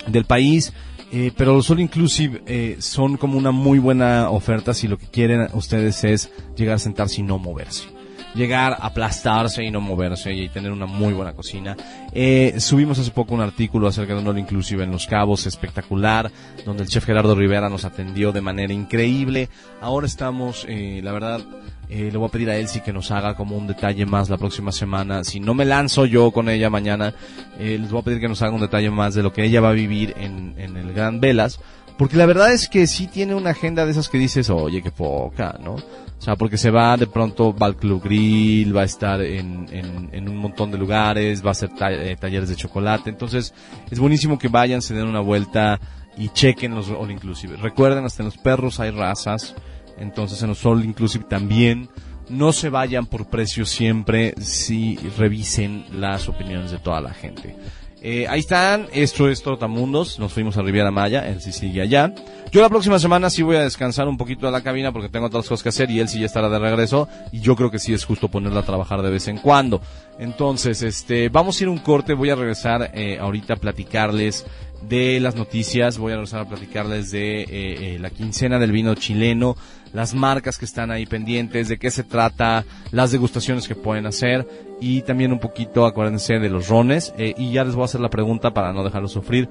[0.08, 0.74] del país.
[1.12, 5.06] Eh, pero los All Inclusive eh, son como una muy buena oferta si lo que
[5.06, 7.95] quieren ustedes es llegar a sentarse y no moverse.
[8.36, 11.76] Llegar aplastarse y no moverse y tener una muy buena cocina.
[12.12, 16.30] Eh, subimos hace poco un artículo acerca de un Inclusive en Los Cabos, espectacular,
[16.66, 19.50] donde el chef Gerardo Rivera nos atendió de manera increíble.
[19.82, 21.42] Ahora estamos, eh, la verdad,
[21.90, 24.38] eh, le voy a pedir a Elsie que nos haga como un detalle más la
[24.38, 25.24] próxima semana.
[25.24, 27.14] Si no me lanzo yo con ella mañana,
[27.60, 29.62] eh, les voy a pedir que nos haga un detalle más de lo que ella
[29.62, 31.60] va a vivir en, en el Gran Velas.
[31.98, 34.92] Porque la verdad es que sí tiene una agenda de esas que dices, oye, qué
[34.92, 35.78] poca, ¿no?
[36.18, 39.68] O sea, porque se va de pronto, va al Club Grill, va a estar en,
[40.12, 43.10] en, un montón de lugares, va a hacer ta- eh, talleres de chocolate.
[43.10, 43.54] Entonces,
[43.92, 45.80] es buenísimo que vayan, se den una vuelta
[46.18, 47.58] y chequen los All Inclusive.
[47.58, 49.54] Recuerden, hasta en los perros hay razas.
[50.00, 51.90] Entonces, en los All Inclusive también.
[52.28, 57.56] No se vayan por precio siempre, si revisen las opiniones de toda la gente.
[58.02, 62.14] Eh, ahí están, esto es Trotamundos, nos fuimos a Riviera Maya, él sí sigue allá.
[62.52, 65.26] Yo la próxima semana sí voy a descansar un poquito de la cabina porque tengo
[65.26, 67.80] otras cosas que hacer y él sí ya estará de regreso y yo creo que
[67.80, 69.82] sí es justo ponerla a trabajar de vez en cuando.
[70.20, 74.46] Entonces, este, vamos a ir un corte, voy a regresar eh, ahorita a platicarles
[74.88, 78.94] de las noticias, voy a regresar a platicarles de eh, eh, la quincena del vino
[78.96, 79.58] chileno,
[79.96, 84.46] las marcas que están ahí pendientes, de qué se trata, las degustaciones que pueden hacer
[84.82, 87.14] y también un poquito, acuérdense, de los rones.
[87.18, 89.50] eh, y ya les voy a hacer la pregunta para no dejarlos sufrir,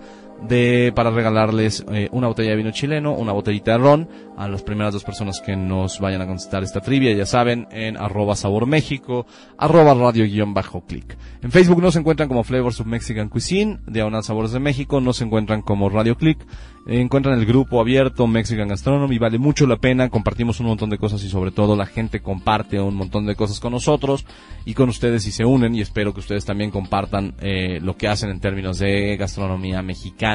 [0.48, 4.62] de para regalarles eh, una botella de vino chileno, una botellita de ron a las
[4.62, 8.66] primeras dos personas que nos vayan a contestar esta trivia, ya saben, en arroba sabor
[8.66, 9.26] México,
[9.58, 11.16] arroba radio guion bajo clic.
[11.42, 15.62] En Facebook nos encuentran como Flavors of Mexican Cuisine, Diagonal Sabores de México, nos encuentran
[15.62, 16.38] como Radio Click,
[16.86, 21.22] encuentran el grupo abierto Mexican Gastronomy, vale mucho la pena, compartimos un montón de cosas
[21.22, 24.26] y sobre todo la gente comparte un montón de cosas con nosotros
[24.64, 28.08] y con ustedes y se unen y espero que ustedes también compartan eh, lo que
[28.08, 30.33] hacen en términos de gastronomía mexicana.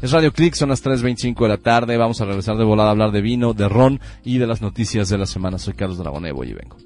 [0.00, 2.92] Es Radio Click, son las 3.25 de la tarde, vamos a regresar de volada a
[2.92, 5.58] hablar de vino, de ron y de las noticias de la semana.
[5.58, 6.76] Soy Carlos Dragonevo y vengo.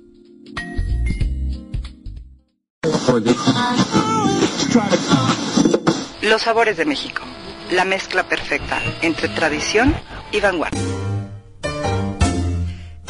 [6.23, 7.23] Los sabores de México.
[7.71, 9.95] La mezcla perfecta entre tradición
[10.33, 10.81] y vanguardia.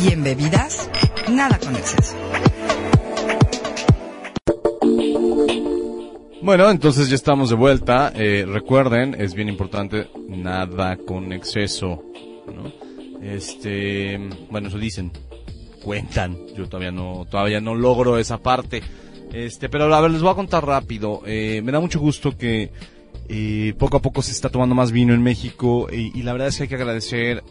[0.03, 0.89] Y en bebidas,
[1.29, 2.17] nada con exceso.
[6.43, 8.13] Bueno, entonces ya estamos de vuelta.
[8.15, 12.03] Eh, recuerden, es bien importante, nada con exceso.
[13.21, 14.19] Este,
[14.51, 15.11] bueno, eso dicen,
[15.83, 16.37] cuentan.
[16.57, 18.83] Yo todavía no, todavía no logro esa parte.
[19.33, 21.23] Este, pero a ver, les voy a contar rápido.
[21.27, 22.71] Eh, me da mucho gusto que
[23.29, 26.49] eh, poco a poco se está tomando más vino en México y, y la verdad
[26.49, 27.43] es que hay que agradecer,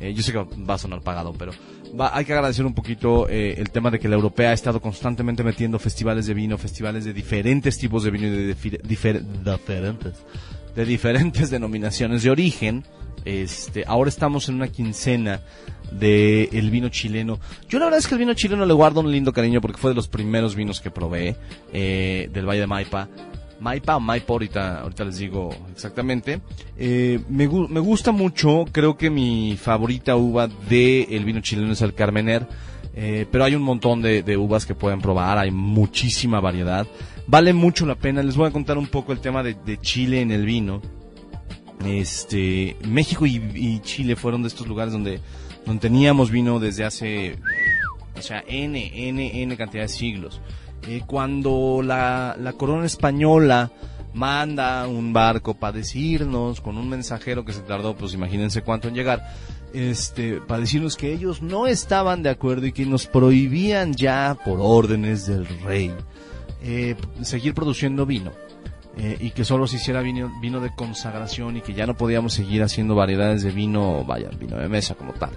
[0.00, 1.52] eh, yo sé que va a sonar pagado, pero
[1.98, 4.80] va- hay que agradecer un poquito eh, el tema de que la europea ha estado
[4.80, 9.22] constantemente metiendo festivales de vino, festivales de diferentes tipos de vino y de difer- difer-
[9.22, 10.14] diferentes,
[10.74, 12.84] de diferentes denominaciones de origen.
[13.24, 15.42] Este, ahora estamos en una quincena
[15.92, 17.38] de el vino chileno.
[17.68, 19.90] Yo la verdad es que el vino chileno le guardo un lindo cariño porque fue
[19.90, 21.36] de los primeros vinos que probé
[21.72, 23.08] eh, del Valle de Maipa.
[23.60, 26.40] Maipa o Maipa, ahorita, ahorita les digo exactamente.
[26.76, 31.82] Eh, me, me gusta mucho, creo que mi favorita uva de el vino chileno es
[31.82, 32.46] el Carmener.
[32.94, 36.86] Eh, pero hay un montón de, uvas que pueden probar, hay muchísima variedad.
[37.26, 38.22] Vale mucho la pena.
[38.22, 40.82] Les voy a contar un poco el tema de, Chile en el vino.
[41.84, 45.20] Este, México y, y Chile fueron de estos lugares donde,
[45.64, 47.38] donde teníamos vino desde hace,
[48.18, 50.40] o sea, N, N, N cantidad de siglos.
[50.86, 53.70] Eh, cuando la, corona española
[54.14, 58.94] manda un barco para decirnos, con un mensajero que se tardó, pues imagínense cuánto en
[58.94, 59.22] llegar,
[59.72, 64.58] este, para decirnos que ellos no estaban de acuerdo y que nos prohibían ya, por
[64.60, 65.92] órdenes del rey,
[66.62, 68.32] eh, seguir produciendo vino.
[68.96, 72.34] eh, y que solo se hiciera vino, vino de consagración y que ya no podíamos
[72.34, 75.30] seguir haciendo variedades de vino, vaya, vino de mesa como tal.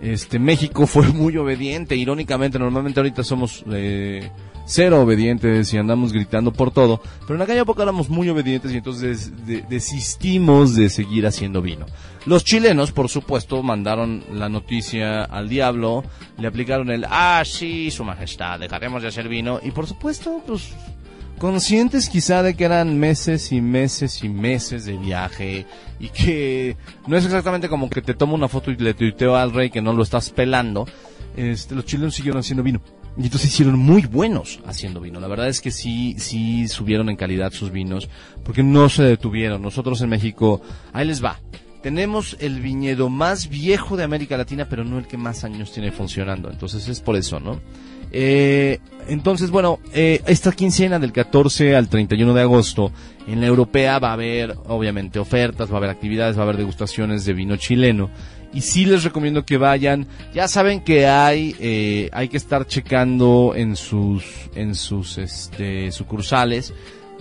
[0.00, 4.30] Este, México fue muy obediente, irónicamente, normalmente ahorita somos eh,
[4.66, 8.76] cero obedientes y andamos gritando por todo, pero en aquella época éramos muy obedientes y
[8.78, 11.86] entonces de- desistimos de seguir haciendo vino.
[12.26, 16.02] Los chilenos, por supuesto, mandaron la noticia al diablo,
[16.38, 20.72] le aplicaron el, ah, sí, su majestad, dejaremos de hacer vino, y por supuesto, pues,
[21.38, 25.66] conscientes quizá de que eran meses y meses y meses de viaje
[26.00, 29.52] y que no es exactamente como que te tomo una foto y le tuiteo al
[29.52, 30.86] rey que no lo estás pelando,
[31.36, 32.80] este, los chilenos siguieron haciendo vino.
[33.18, 35.20] Y entonces hicieron muy buenos haciendo vino.
[35.20, 38.08] La verdad es que sí, sí subieron en calidad sus vinos,
[38.44, 39.62] porque no se detuvieron.
[39.62, 40.60] Nosotros en México,
[40.92, 41.40] ahí les va.
[41.82, 45.92] Tenemos el viñedo más viejo de América Latina, pero no el que más años tiene
[45.92, 46.50] funcionando.
[46.50, 47.60] Entonces es por eso, ¿no?
[48.12, 52.92] Eh, entonces, bueno, eh, esta quincena del 14 al 31 de agosto
[53.26, 56.56] en la europea va a haber, obviamente, ofertas, va a haber actividades, va a haber
[56.56, 58.10] degustaciones de vino chileno.
[58.56, 60.06] Y sí les recomiendo que vayan.
[60.32, 66.72] Ya saben que hay, eh, hay que estar checando en sus, en sus, este, sucursales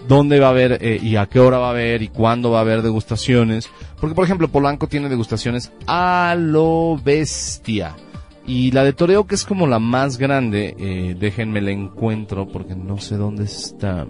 [0.08, 2.60] dónde va a haber eh, y a qué hora va a haber y cuándo va
[2.60, 3.70] a haber degustaciones.
[4.00, 7.98] Porque, por ejemplo, Polanco tiene degustaciones a lo bestia.
[8.48, 12.78] Y la de Toreo, que es como la más grande, eh, déjenme la encuentro porque
[12.78, 14.08] no sé dónde está.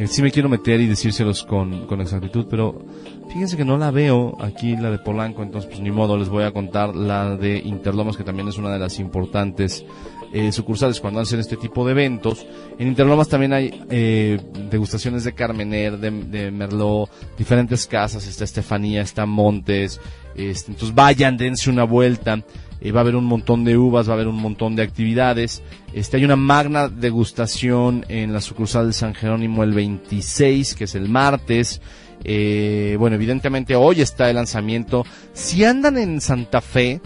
[0.00, 2.86] Que sí me quiero meter y decírselos con, con exactitud, pero
[3.28, 6.44] fíjense que no la veo aquí, la de Polanco, entonces pues ni modo, les voy
[6.44, 9.84] a contar la de Interlomas, que también es una de las importantes
[10.32, 12.46] eh, sucursales cuando hacen este tipo de eventos.
[12.78, 14.40] En Interlomas también hay eh,
[14.70, 20.00] degustaciones de Carmener, de, de Merlot, diferentes casas, está Estefanía, está Montes,
[20.34, 22.42] este, entonces vayan, dense una vuelta.
[22.80, 25.62] Eh, va a haber un montón de uvas, va a haber un montón de actividades.
[25.92, 30.94] Este, hay una magna degustación en la sucursal de San Jerónimo el 26, que es
[30.94, 31.80] el martes.
[32.24, 35.04] Eh, bueno, evidentemente hoy está el lanzamiento.
[35.32, 37.00] Si andan en Santa Fe,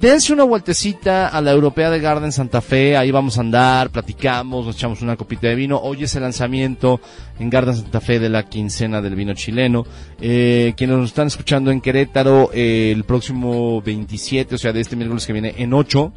[0.00, 2.96] dense una vueltecita a la Europea de Garden Santa Fe.
[2.96, 5.78] Ahí vamos a andar, platicamos, nos echamos una copita de vino.
[5.78, 7.00] Hoy es el lanzamiento
[7.38, 9.84] en Garden Santa Fe de la quincena del vino chileno.
[10.20, 14.96] Eh, quienes nos están escuchando en Querétaro, eh, el próximo 27, o sea, de este
[14.96, 16.12] miércoles que viene, en 8,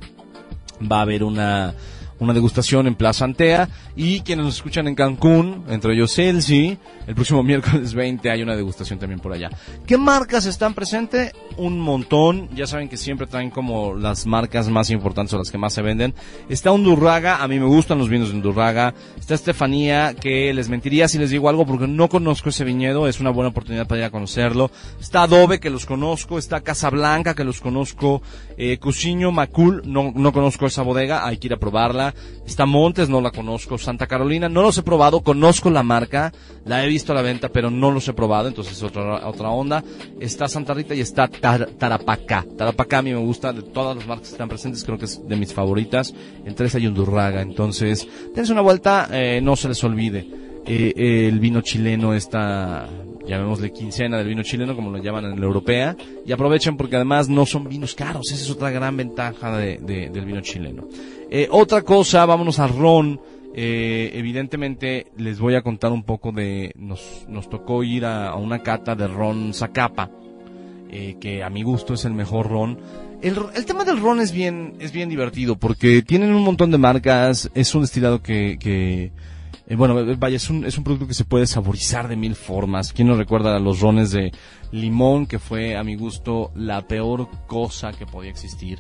[0.92, 1.74] va a haber una,
[2.22, 3.68] una degustación en Plaza Antea.
[3.96, 8.56] Y quienes nos escuchan en Cancún, entre ellos Celsi, el próximo miércoles 20 hay una
[8.56, 9.50] degustación también por allá.
[9.86, 11.34] ¿Qué marcas están presentes?
[11.58, 12.48] Un montón.
[12.56, 15.82] Ya saben que siempre traen como las marcas más importantes o las que más se
[15.82, 16.14] venden.
[16.48, 18.94] Está Undurraga, a mí me gustan los vinos de Undurraga.
[19.20, 23.08] Está Estefanía, que les mentiría si les digo algo porque no conozco ese viñedo.
[23.08, 24.70] Es una buena oportunidad para ir a conocerlo.
[25.00, 26.38] Está Adobe, que los conozco.
[26.38, 28.22] Está Casablanca, que los conozco.
[28.64, 31.26] Eh, Cusiño, Macul, no, no conozco esa bodega.
[31.26, 32.14] Hay que ir a probarla.
[32.46, 33.80] Está Montes, no la conozco.
[33.80, 35.22] Santa Carolina, no los he probado.
[35.22, 36.32] Conozco la marca.
[36.64, 38.48] La he visto a la venta, pero no los he probado.
[38.50, 39.84] Entonces es otra, otra onda.
[40.20, 42.46] Está Santa Rita y está Tar- Tarapacá.
[42.56, 43.52] Tarapacá a mí me gusta.
[43.52, 46.14] De todas las marcas que están presentes, creo que es de mis favoritas.
[46.46, 47.42] Entre esa Undurraga.
[47.42, 49.08] Entonces, dense una vuelta.
[49.12, 50.28] eh, no se les olvide.
[50.68, 50.94] Eh,
[51.28, 52.88] el vino chileno está
[53.26, 55.96] llamémosle quincena del vino chileno, como lo llaman en la europea,
[56.26, 60.10] y aprovechen porque además no son vinos caros, esa es otra gran ventaja de- de-
[60.10, 60.88] del vino chileno.
[61.30, 63.20] Eh, otra cosa, vámonos a ron,
[63.54, 68.36] eh, evidentemente les voy a contar un poco de, nos, nos tocó ir a, a
[68.36, 70.10] una cata de ron Zacapa,
[70.90, 72.78] eh, que a mi gusto es el mejor ron.
[73.22, 76.78] El, el tema del ron es bien, es bien divertido porque tienen un montón de
[76.78, 79.12] marcas, es un destilado que, que
[79.72, 82.36] eh, bueno, eh, vaya, es un, es un producto que se puede saborizar de mil
[82.36, 82.92] formas.
[82.94, 84.32] ¿Quién no recuerda los rones de
[84.72, 88.80] limón, que fue a mi gusto la peor cosa que podía existir?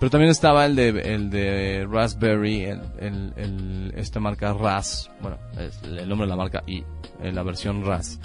[0.00, 5.36] Pero también estaba el de, el de raspberry, el, el, el- esta marca Ras, bueno,
[5.58, 6.78] es el nombre de la marca y
[7.22, 8.18] eh, la versión Ras.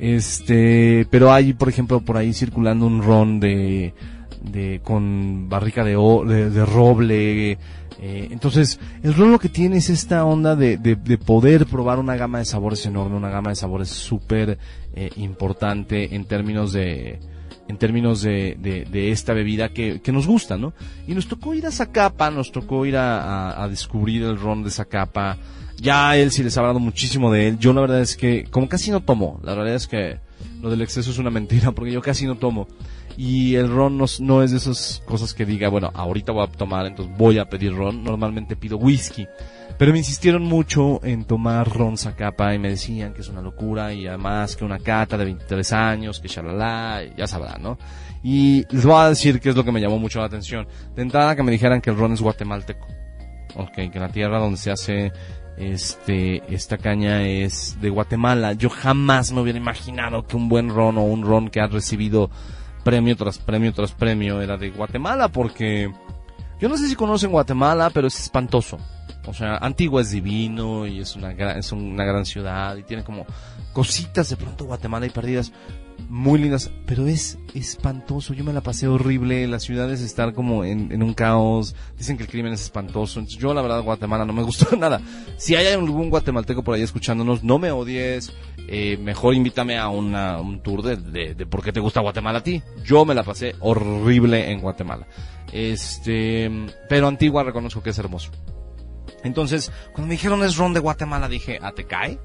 [0.00, 3.94] Este, pero hay, por ejemplo, por ahí circulando un ron de,
[4.42, 5.94] de con barrica de,
[6.26, 7.58] de, de roble.
[8.02, 11.98] Eh, entonces, el ron lo que tiene es esta onda de, de, de poder probar
[11.98, 14.58] una gama de sabores enorme, una gama de sabores súper
[14.94, 17.20] eh, importante en términos de
[17.68, 20.72] en términos de, de, esta bebida que, que nos gusta, ¿no?
[21.06, 24.70] Y nos tocó ir a Zacapa, nos tocó ir a, a- descubrir el ron de
[24.72, 25.38] Zacapa.
[25.76, 27.58] Ya él sí les ha hablado muchísimo de él.
[27.60, 30.18] Yo la verdad es que, como casi no tomo, la realidad es que
[30.60, 32.66] lo del exceso es una mentira, porque yo casi no tomo.
[33.22, 36.46] Y el ron no, no es de esas cosas que diga, bueno, ahorita voy a
[36.46, 38.02] tomar, entonces voy a pedir ron.
[38.02, 39.28] Normalmente pido whisky.
[39.76, 43.92] Pero me insistieron mucho en tomar ron Zacapa y me decían que es una locura
[43.92, 47.78] y además que una cata de 23 años, que shalala, ya sabrán, ¿no?
[48.22, 50.66] Y les voy a decir qué es lo que me llamó mucho la atención.
[50.96, 52.86] De entrada que me dijeran que el ron es guatemalteco.
[53.54, 55.12] Ok, que la tierra donde se hace
[55.58, 58.54] este esta caña es de Guatemala.
[58.54, 62.30] Yo jamás me hubiera imaginado que un buen ron o un ron que ha recibido
[62.84, 65.92] premio tras premio tras premio era de Guatemala porque
[66.60, 68.78] yo no sé si conocen Guatemala, pero es espantoso.
[69.26, 73.02] O sea, Antigua es divino y es una gran, es una gran ciudad y tiene
[73.02, 73.24] como
[73.72, 75.52] cositas de pronto Guatemala y perdidas
[76.08, 78.34] muy lindas, pero es espantoso.
[78.34, 79.46] Yo me la pasé horrible.
[79.46, 81.74] La ciudad es estar como en, un caos.
[81.96, 83.20] Dicen que el crimen es espantoso.
[83.22, 85.00] Yo, la verdad, Guatemala no me gustó nada.
[85.36, 88.32] Si hay algún guatemalteco por ahí escuchándonos, no me odies.
[88.68, 92.38] Eh, mejor invítame a una, un tour de, de, de por qué te gusta Guatemala
[92.38, 92.62] a ti.
[92.84, 95.06] Yo me la pasé horrible en Guatemala.
[95.52, 96.50] Este,
[96.88, 98.30] pero Antigua reconozco que es hermoso.
[99.22, 102.18] Entonces, cuando me dijeron es ron de Guatemala, dije, ¿a te cae?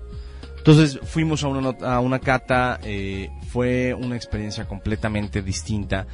[0.68, 6.08] Entonces fuimos a una, a una cata, eh, fue una experiencia completamente distinta,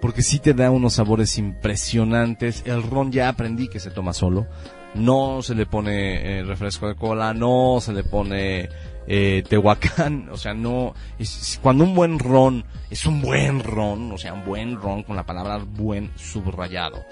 [0.00, 2.62] porque sí te da unos sabores impresionantes.
[2.64, 4.46] El ron ya aprendí que se toma solo,
[4.94, 8.70] no se le pone eh, refresco de cola, no se le pone
[9.10, 14.18] eh, tehuacán, o sea, no, es- cuando un buen ron es un buen ron, o
[14.18, 17.02] sea, un buen ron con la palabra buen subrayado.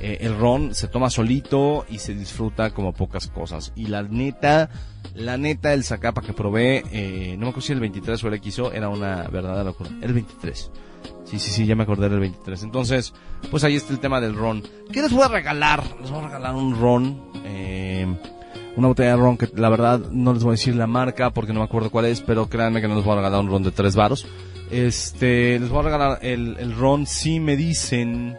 [0.00, 3.72] Eh, el ron se toma solito y se disfruta como pocas cosas.
[3.74, 4.68] Y la neta,
[5.14, 8.40] la neta, el Zacapa que probé, eh, no me acuerdo si el 23 o el
[8.42, 9.90] XO, era una verdadera locura.
[10.02, 10.70] El 23.
[11.24, 12.62] Sí, sí, sí, ya me acordé del 23.
[12.62, 13.12] Entonces,
[13.50, 14.62] pues ahí está el tema del ron.
[14.92, 15.82] ¿Qué les voy a regalar?
[16.00, 17.22] Les voy a regalar un ron.
[17.44, 18.06] Eh,
[18.78, 21.52] una botella de ron que la verdad no les voy a decir la marca porque
[21.52, 23.62] no me acuerdo cuál es, pero créanme que no les voy a regalar un ron
[23.62, 24.26] de tres varos.
[24.70, 28.36] Este, les voy a regalar el, el ron si me dicen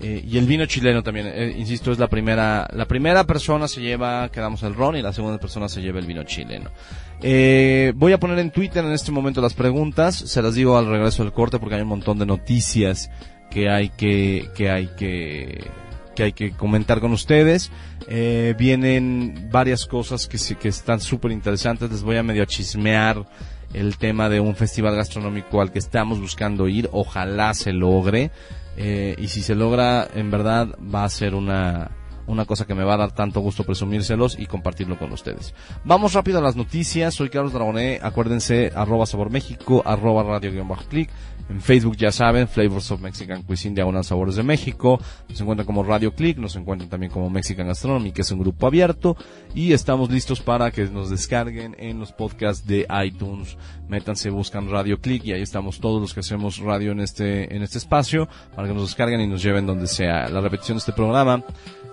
[0.00, 3.80] eh, y el vino chileno también, eh, insisto, es la primera, la primera persona se
[3.80, 6.70] lleva, quedamos el ron y la segunda persona se lleva el vino chileno.
[7.22, 10.86] Eh, voy a poner en Twitter en este momento las preguntas, se las digo al
[10.86, 13.10] regreso del corte porque hay un montón de noticias
[13.50, 15.64] que hay que, que hay que,
[16.16, 17.70] que hay que comentar con ustedes.
[18.08, 23.24] Eh, vienen varias cosas que, que están súper interesantes, les voy a medio chismear
[23.72, 28.32] el tema de un festival gastronómico al que estamos buscando ir, ojalá se logre.
[28.76, 31.90] Eh, y si se logra, en verdad va a ser una,
[32.26, 35.54] una cosa que me va a dar tanto gusto presumírselos y compartirlo con ustedes.
[35.84, 37.14] Vamos rápido a las noticias.
[37.14, 38.00] Soy Carlos Dragoné.
[38.02, 41.10] Acuérdense, arroba Sabor México, arroba radio guion bajo clic.
[41.48, 45.00] En Facebook ya saben, Flavors of Mexican Cuisine, diagonal Sabores de México.
[45.28, 48.66] Nos encuentran como Radio Click, nos encuentran también como Mexican Gastronomy, que es un grupo
[48.66, 49.16] abierto.
[49.54, 53.56] Y estamos listos para que nos descarguen en los podcasts de iTunes.
[53.88, 57.62] Métanse, buscan Radio Click y ahí estamos todos los que hacemos radio en este, en
[57.62, 60.28] este espacio para que nos descarguen y nos lleven donde sea.
[60.28, 61.44] La repetición de este programa,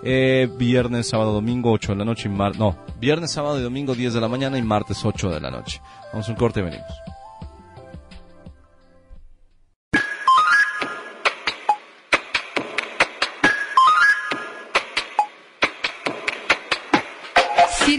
[0.02, 3.94] eh, viernes, sábado, domingo, 8 de la noche y mar no, viernes, sábado y domingo,
[3.94, 5.80] 10 de la mañana y martes, 8 de la noche.
[6.12, 7.23] Vamos a un corte y venimos.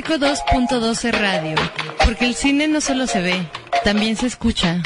[0.06, 1.56] Circo 2.12 Radio,
[2.06, 3.48] porque el cine no solo se ve,
[3.84, 4.84] también se escucha.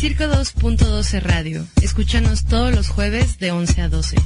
[0.00, 1.66] Circo 2.12 Radio.
[1.82, 4.16] Escúchanos todos los jueves de 11 a 12.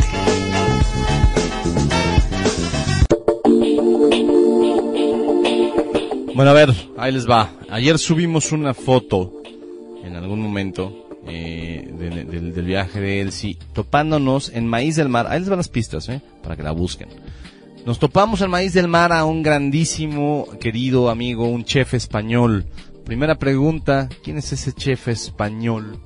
[6.34, 7.52] Bueno, a ver, ahí les va.
[7.70, 9.40] Ayer subimos una foto
[10.02, 15.26] en algún momento eh, de- de- del, viaje de Elsie, topándonos en Maíz del Mar.
[15.28, 16.20] Ahí les van las pistas, ¿eh?
[16.42, 17.08] Para que la busquen.
[17.84, 22.66] Nos topamos en Maíz del Mar a un grandísimo, querido amigo, un chef español.
[23.04, 25.98] Primera pregunta, ¿quién es ese chef español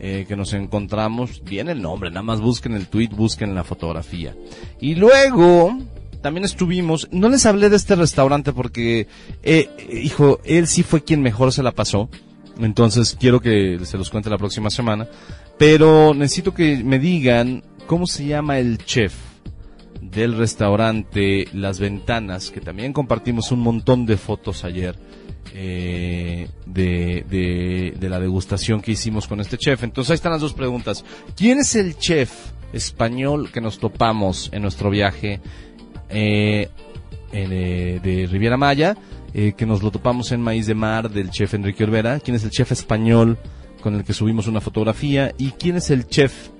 [0.00, 1.42] eh, que nos encontramos?
[1.44, 4.34] Bien el nombre, nada más busquen el tweet, busquen la fotografía.
[4.80, 5.78] Y luego,
[6.22, 9.06] también estuvimos, no les hablé de este restaurante porque,
[9.44, 9.68] eh,
[10.02, 12.08] hijo, él sí fue quien mejor se la pasó.
[12.58, 15.08] Entonces quiero que se los cuente la próxima semana.
[15.58, 19.14] Pero necesito que me digan cómo se llama el chef
[20.00, 24.96] del restaurante Las Ventanas, que también compartimos un montón de fotos ayer
[25.54, 29.82] eh, de, la degustación que hicimos con este chef.
[29.82, 31.04] Entonces ahí están las dos preguntas.
[31.36, 32.32] ¿Quién es el chef
[32.72, 35.40] español que nos topamos en nuestro viaje
[36.08, 36.68] eh,
[37.32, 38.96] eh, de Riviera Maya?
[39.34, 42.20] Eh, que nos lo topamos en Maíz de Mar del chef Enrique Olvera.
[42.20, 43.38] ¿Quién es el chef español
[43.82, 45.32] con el que subimos una fotografía?
[45.38, 46.50] ¿Y quién es el chef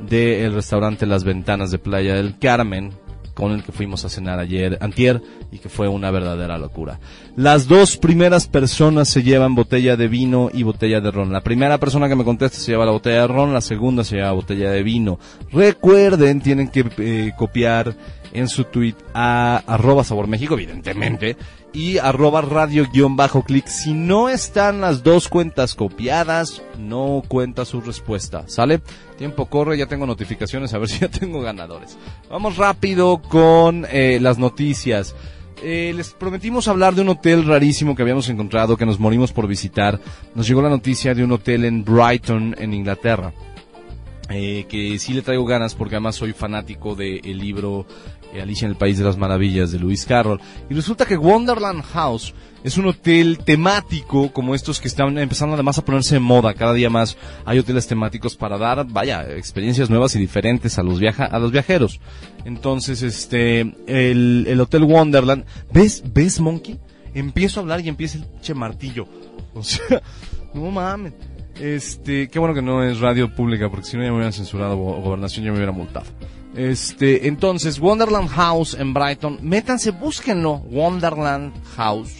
[0.00, 2.92] del restaurante Las Ventanas de Playa del Carmen,
[3.34, 7.00] con el que fuimos a cenar ayer, antier, y que fue una verdadera locura.
[7.36, 11.32] Las dos primeras personas se llevan botella de vino y botella de ron.
[11.32, 14.16] La primera persona que me conteste se lleva la botella de ron, la segunda se
[14.16, 15.18] lleva botella de vino.
[15.50, 17.94] Recuerden, tienen que eh, copiar
[18.32, 21.36] en su tweet a arroba sabor México, evidentemente,
[21.72, 23.66] y arroba radio guion bajo clic.
[23.66, 28.80] Si no están las dos cuentas copiadas, no cuenta su respuesta, ¿sale?
[29.16, 31.96] Tiempo corre, ya tengo notificaciones, a ver si ya tengo ganadores.
[32.30, 35.14] Vamos rápido con eh, las noticias.
[35.62, 39.46] Eh, les prometimos hablar de un hotel rarísimo que habíamos encontrado, que nos morimos por
[39.46, 40.00] visitar.
[40.34, 43.32] Nos llegó la noticia de un hotel en Brighton, en Inglaterra.
[44.34, 48.72] Eh, que sí le traigo ganas porque además soy fanático del libro eh, Alicia en
[48.72, 50.40] el País de las Maravillas de Lewis Carroll.
[50.70, 55.78] Y resulta que Wonderland House es un hotel temático como estos que están empezando además
[55.78, 56.54] a ponerse de moda.
[56.54, 61.00] Cada día más hay hoteles temáticos para dar, vaya, experiencias nuevas y diferentes a los,
[61.00, 62.00] viaja a los viajeros.
[62.44, 66.78] Entonces, este, el, el Hotel Wonderland, ¿ves, ves Monkey?
[67.14, 69.06] Empiezo a hablar y empieza el che martillo.
[69.54, 70.00] O sea,
[70.54, 71.12] no mames.
[71.60, 74.76] Este, qué bueno que no es radio pública, porque si no ya me hubieran censurado
[74.76, 76.06] gobernación ya me hubiera multado.
[76.54, 82.12] Este, entonces, Wonderland House en Brighton, métanse, búsquenlo, Wonderland House.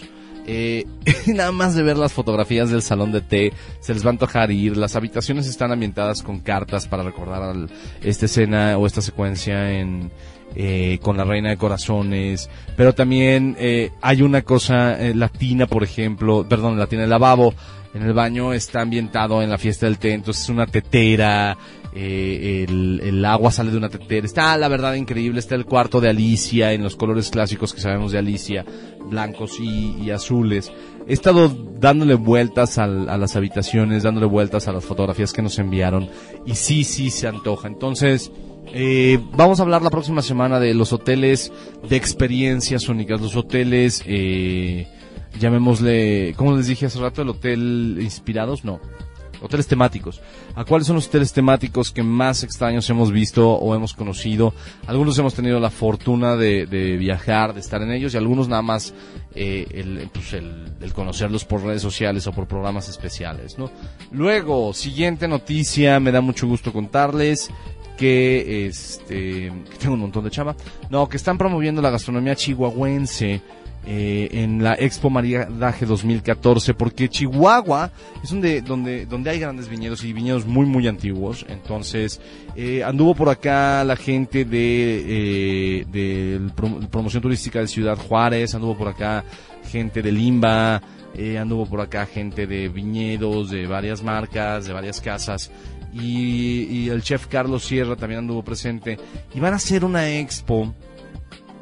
[0.46, 0.86] Eh,
[1.26, 4.50] nada más de ver las fotografías del salón de té, se les va a antojar
[4.50, 4.76] ir.
[4.76, 7.70] Las habitaciones están ambientadas con cartas para recordar al-
[8.02, 10.10] esta escena o esta secuencia en,
[10.56, 15.84] eh, con la reina de corazones, pero también eh, hay una cosa eh, latina, por
[15.84, 17.54] ejemplo, perdón, latina, el lavabo
[17.94, 21.56] en el baño está ambientado en la fiesta del té, entonces es una tetera,
[21.94, 26.08] eh, el, agua sale de una tetera, está la verdad increíble, está el cuarto de
[26.08, 28.64] Alicia en los colores clásicos que sabemos de Alicia,
[29.10, 30.72] blancos y, azules.
[31.06, 31.48] He estado
[31.80, 36.08] dándole vueltas al- a las habitaciones, dándole vueltas a las fotografías que nos enviaron
[36.46, 37.68] y sí, sí se antoja.
[37.68, 38.30] Entonces,
[38.72, 41.52] eh, vamos a hablar la próxima semana de los hoteles
[41.88, 44.86] de experiencias únicas, los hoteles, eh,
[45.38, 48.80] llamémosle, como les dije hace rato, el hotel inspirados, no,
[49.42, 50.20] hoteles temáticos.
[50.54, 54.54] ¿A cuáles son los hoteles temáticos que más extraños hemos visto o hemos conocido?
[54.86, 58.94] Algunos hemos tenido la fortuna de, viajar, de estar en ellos y algunos nada más
[59.34, 63.70] eh, el, pues el, conocerlos por redes sociales o por programas especiales, ¿no?
[64.10, 67.50] Luego, siguiente noticia, me da mucho gusto contarles
[67.96, 70.56] que este tengo un montón de chava.
[70.90, 73.42] No, que están promoviendo la gastronomía chihuahuense
[73.86, 77.90] eh, en la Expo Maridaje 2014 porque Chihuahua
[78.22, 81.44] es donde, donde, donde hay grandes viñedos y viñedos muy muy antiguos.
[81.48, 82.20] Entonces
[82.54, 88.54] eh, anduvo por acá la gente de, eh, de prom- promoción turística de Ciudad Juárez
[88.54, 89.24] anduvo por acá
[89.70, 90.80] gente de Limba
[91.14, 95.50] eh, anduvo por acá gente de viñedos de varias marcas de varias casas.
[95.94, 98.98] Y, y el chef Carlos Sierra también anduvo presente.
[99.34, 100.72] Y van a hacer una expo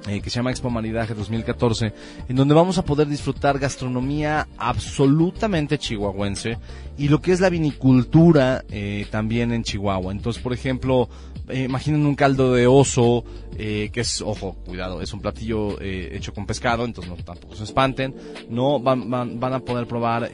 [0.09, 1.93] eh, que se llama Expo Maridaje 2014,
[2.27, 6.57] en donde vamos a poder disfrutar gastronomía absolutamente chihuahuense
[6.97, 10.13] y lo que es la vinicultura eh, también en Chihuahua.
[10.13, 11.11] Entonces, por ejemplo,
[11.51, 13.25] eh, imaginen un caldo de oso,
[13.59, 18.15] que es, ojo, cuidado, es un platillo hecho con pescado, entonces no tampoco se espanten.
[18.49, 20.31] No van, van, a poder probar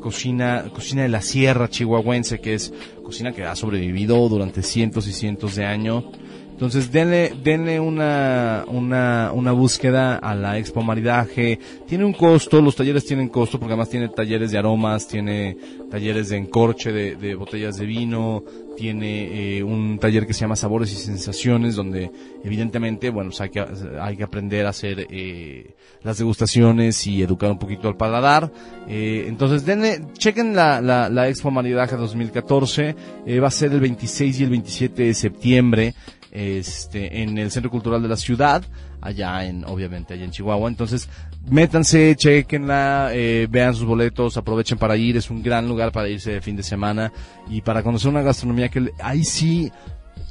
[0.00, 2.72] cocina, cocina de la sierra chihuahuense, que es
[3.04, 6.04] cocina que ha sobrevivido durante cientos y cientos de años.
[6.52, 11.58] Entonces denle, denle una, una, una búsqueda a la Expo Maridaje.
[11.88, 15.56] Tiene un costo, los talleres tienen costo porque además tiene talleres de aromas, tiene
[15.90, 18.44] talleres de encorche de, de botellas de vino,
[18.76, 22.10] tiene eh, un taller que se llama Sabores y Sensaciones donde
[22.44, 23.64] evidentemente, bueno, pues hay que,
[24.00, 28.52] hay que aprender a hacer eh, las degustaciones y educar un poquito al paladar.
[28.88, 32.96] Eh, entonces denle, chequen la, la, la Expo Maridaje 2014,
[33.26, 35.94] eh, va a ser el 26 y el 27 de septiembre
[36.32, 38.64] este, en el Centro Cultural de la Ciudad,
[39.00, 40.68] allá en, obviamente, allá en Chihuahua.
[40.68, 41.08] Entonces,
[41.50, 46.32] métanse, chequenla, eh, vean sus boletos, aprovechen para ir, es un gran lugar para irse
[46.32, 47.12] de fin de semana
[47.48, 49.70] y para conocer una gastronomía que ahí sí,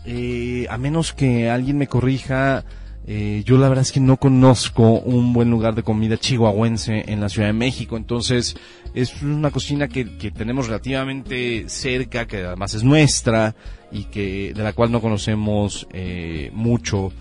[0.05, 2.65] eh, a menos que alguien me corrija,
[3.07, 7.19] eh, yo la verdad es que no conozco un buen lugar de comida chihuahuense en
[7.19, 8.55] la Ciudad de México, entonces
[8.93, 13.55] es una cocina que, que tenemos relativamente cerca, que además es nuestra
[13.91, 17.11] y que de la cual no conocemos eh, mucho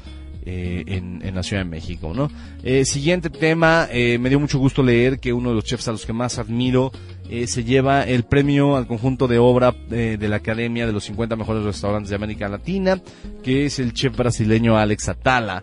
[0.46, 2.30] eh, en, en la Ciudad de México, ¿no?
[2.62, 5.92] Eh, siguiente tema, eh, me dio mucho gusto leer que uno de los chefs a
[5.92, 6.92] los que más admiro
[7.28, 11.36] eh, se lleva el premio al conjunto de obra de la Academia de los 50
[11.36, 13.00] mejores restaurantes de América Latina,
[13.42, 15.62] que es el chef brasileño Alex Atala,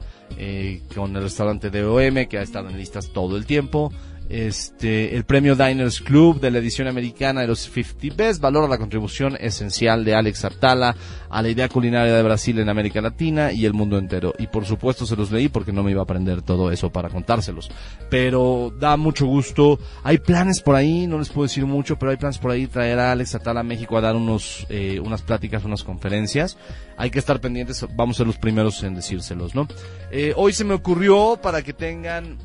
[0.95, 3.91] con el restaurante DOM, que ha estado en listas todo el tiempo.
[4.29, 8.77] Este, el premio Diners Club de la edición americana de los 50 Best valora la
[8.77, 10.95] contribución esencial de Alex Atala
[11.29, 14.33] a la idea culinaria de Brasil en América Latina y el mundo entero.
[14.37, 17.09] Y por supuesto se los leí porque no me iba a aprender todo eso para
[17.09, 17.71] contárselos.
[18.09, 19.79] Pero da mucho gusto.
[20.03, 22.99] Hay planes por ahí, no les puedo decir mucho, pero hay planes por ahí traer
[22.99, 26.57] a Alex Atala a México a dar unos, eh, unas pláticas, unas conferencias.
[26.97, 29.67] Hay que estar pendientes, vamos a ser los primeros en decírselos, ¿no?
[30.11, 32.37] Eh, hoy se me ocurrió para que tengan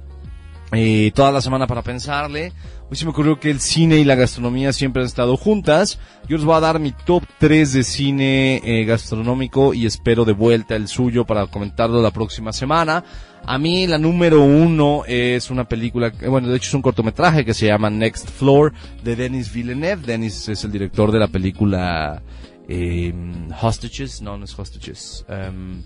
[0.73, 2.53] eh, toda la semana para pensarle.
[2.91, 5.99] Hoy se me ocurrió que el cine y la gastronomía siempre han estado juntas.
[6.29, 10.33] Yo les voy a dar mi top 3 de cine eh, gastronómico y espero de
[10.33, 13.05] vuelta el suyo para comentarlo la próxima semana.
[13.45, 17.45] A mí la número uno es una película, que- bueno, de hecho es un cortometraje
[17.45, 18.73] que se llama Next Floor
[19.03, 20.03] de Denis Villeneuve.
[20.07, 22.23] Denis es el director de la película
[22.69, 23.13] eh,
[23.61, 25.25] Hostages, no, no es Hostages.
[25.29, 25.83] em,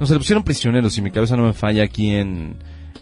[0.00, 2.56] no, se le pusieron prisioneros, si mi cabeza no me falla, aquí en,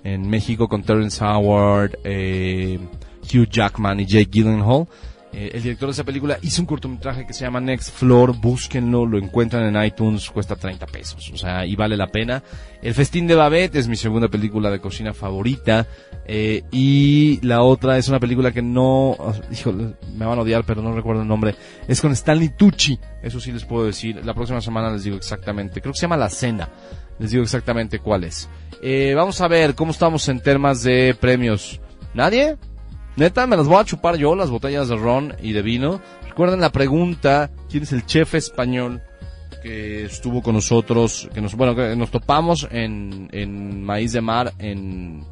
[0.05, 2.79] en México con Terrence Howard, eh,
[3.23, 4.87] Hugh Jackman y Jake Gyllenhaal.
[5.35, 9.07] Eh, el director de esa película hizo un cortometraje que se llama Next Floor, búsquenlo,
[9.07, 12.43] lo encuentran en iTunes, cuesta 30 pesos, o sea, y vale la pena.
[12.83, 15.87] El Festín de Babette es mi segunda película de cocina favorita,
[16.27, 19.17] eh, y la otra es una película que no,
[19.51, 21.55] híjole, me van a odiar, pero no recuerdo el nombre,
[21.89, 25.81] es con Stanley Tucci, eso sí les puedo decir, la próxima semana les digo exactamente,
[25.81, 26.69] creo que se llama La Cena,
[27.19, 28.49] les digo exactamente cuál es.
[28.83, 31.81] Eh, vamos a ver cómo estamos en temas de premios.
[32.15, 32.57] ¿Nadie?
[33.17, 36.01] Neta, me las voy a chupar yo, las botellas de ron y de vino.
[36.27, 39.03] Recuerden la pregunta, ¿quién es el chef español
[39.63, 44.53] que estuvo con nosotros, que nos, bueno, que nos topamos en, en Maíz de Mar,
[44.59, 45.25] en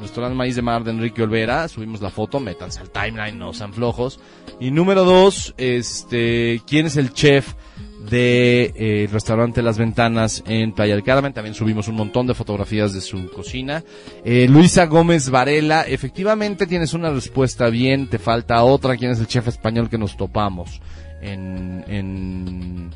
[0.00, 3.72] restaurante Maíz de Mar de Enrique Olvera, subimos la foto, métanse al timeline, no sean
[3.72, 4.20] flojos.
[4.58, 7.54] Y número dos, este, ¿quién es el chef
[7.98, 11.32] de eh, restaurante Las Ventanas en Playa del Carmen.
[11.32, 13.82] También subimos un montón de fotografías de su cocina.
[14.24, 18.96] Eh, Luisa Gómez Varela, efectivamente tienes una respuesta bien, te falta otra.
[18.96, 20.80] ¿Quién es el chef español que nos topamos
[21.20, 22.90] en, en,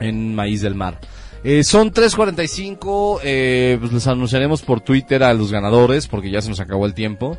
[0.00, 1.00] en Maíz del Mar?
[1.42, 6.48] Eh, son 3.45, eh, pues les anunciaremos por Twitter a los ganadores porque ya se
[6.48, 7.36] nos acabó el tiempo.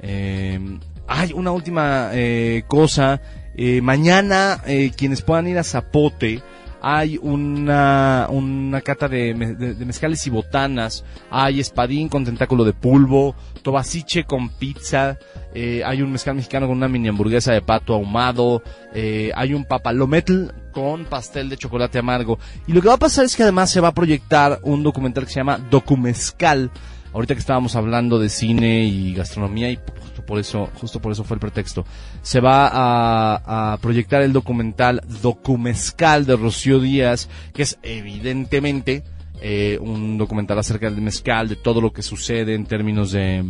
[0.00, 0.78] Eh,
[1.08, 3.20] hay una última eh, cosa.
[3.60, 6.40] Eh, mañana, eh, quienes puedan ir a Zapote,
[6.80, 12.62] hay una, una cata de, me- de- de mezcales y botanas, hay espadín con tentáculo
[12.64, 15.18] de pulvo, tobaciche con pizza,
[15.54, 18.62] eh, hay un mezcal mexicano con una mini hamburguesa de pato ahumado,
[18.94, 22.38] eh, hay un papalometl con pastel de chocolate amargo.
[22.68, 25.24] Y lo que va a pasar es que además se va a proyectar un documental
[25.26, 26.70] que se llama Documezcal,
[27.12, 31.24] ahorita que estábamos hablando de cine y gastronomía y justo por eso, justo por eso
[31.24, 31.86] fue el pretexto,
[32.20, 39.04] se va a, proyectar el documental Documescal de Rocío Díaz, que es evidentemente
[39.40, 43.42] eh, un documental acerca del mezcal, de todo lo que sucede en términos de,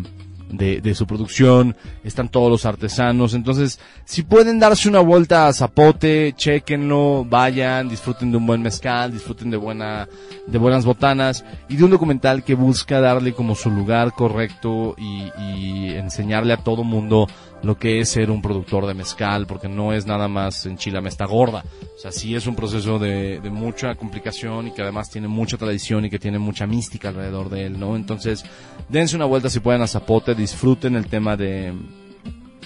[0.50, 5.52] de, de su producción, están todos los artesanos, entonces si pueden darse una vuelta a
[5.52, 10.08] Zapote, chequenlo, vayan, disfruten de un buen mezcal, disfruten de buena,
[10.46, 15.30] de buenas botanas y de un documental que busca darle como su lugar correcto y,
[15.38, 17.26] y enseñarle a todo mundo
[17.62, 21.26] lo que es ser un productor de mezcal, porque no es nada más enchilame esta
[21.26, 21.64] gorda.
[21.96, 25.56] O sea, sí es un proceso de, de mucha complicación y que además tiene mucha
[25.56, 27.96] tradición y que tiene mucha mística alrededor de él, ¿no?
[27.96, 28.44] Entonces,
[28.88, 31.72] dense una vuelta si pueden a Zapote, disfruten el tema de,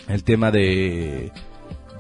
[0.08, 1.32] el tema de,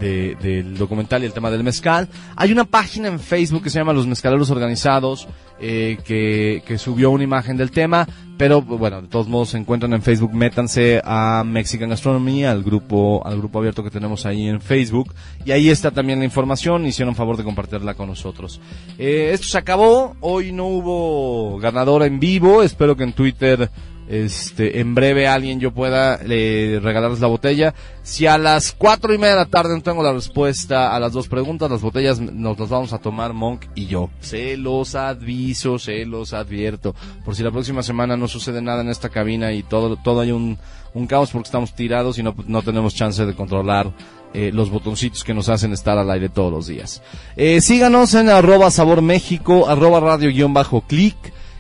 [0.02, 2.08] de- del documental y el tema del mezcal.
[2.36, 5.28] Hay una página en Facebook que se llama Los Mezcaleros Organizados,
[5.60, 8.06] eh, que, que subió una imagen del tema,
[8.36, 13.22] pero bueno, de todos modos se encuentran en Facebook, métanse a Mexican Gastronomy, al grupo,
[13.24, 15.14] al grupo abierto que tenemos ahí en Facebook,
[15.44, 18.60] y ahí está también la información, hicieron favor de compartirla con nosotros.
[18.98, 23.70] Eh, esto se acabó, hoy no hubo ganadora en vivo, espero que en Twitter
[24.08, 27.74] este, en breve alguien yo pueda eh, regalarles la botella.
[28.02, 31.12] Si a las cuatro y media de la tarde no tengo la respuesta a las
[31.12, 34.10] dos preguntas, las botellas nos las vamos a tomar Monk y yo.
[34.20, 36.94] Se los aviso, se los advierto.
[37.24, 40.32] Por si la próxima semana no sucede nada en esta cabina y todo, todo hay
[40.32, 40.58] un,
[41.08, 43.92] caos porque estamos tirados y no, no tenemos chance de controlar
[44.34, 47.02] eh, los botoncitos que nos hacen estar al aire todos los días.
[47.36, 51.16] Eh, síganos en arroba sabor México, arroba radio guion bajo clic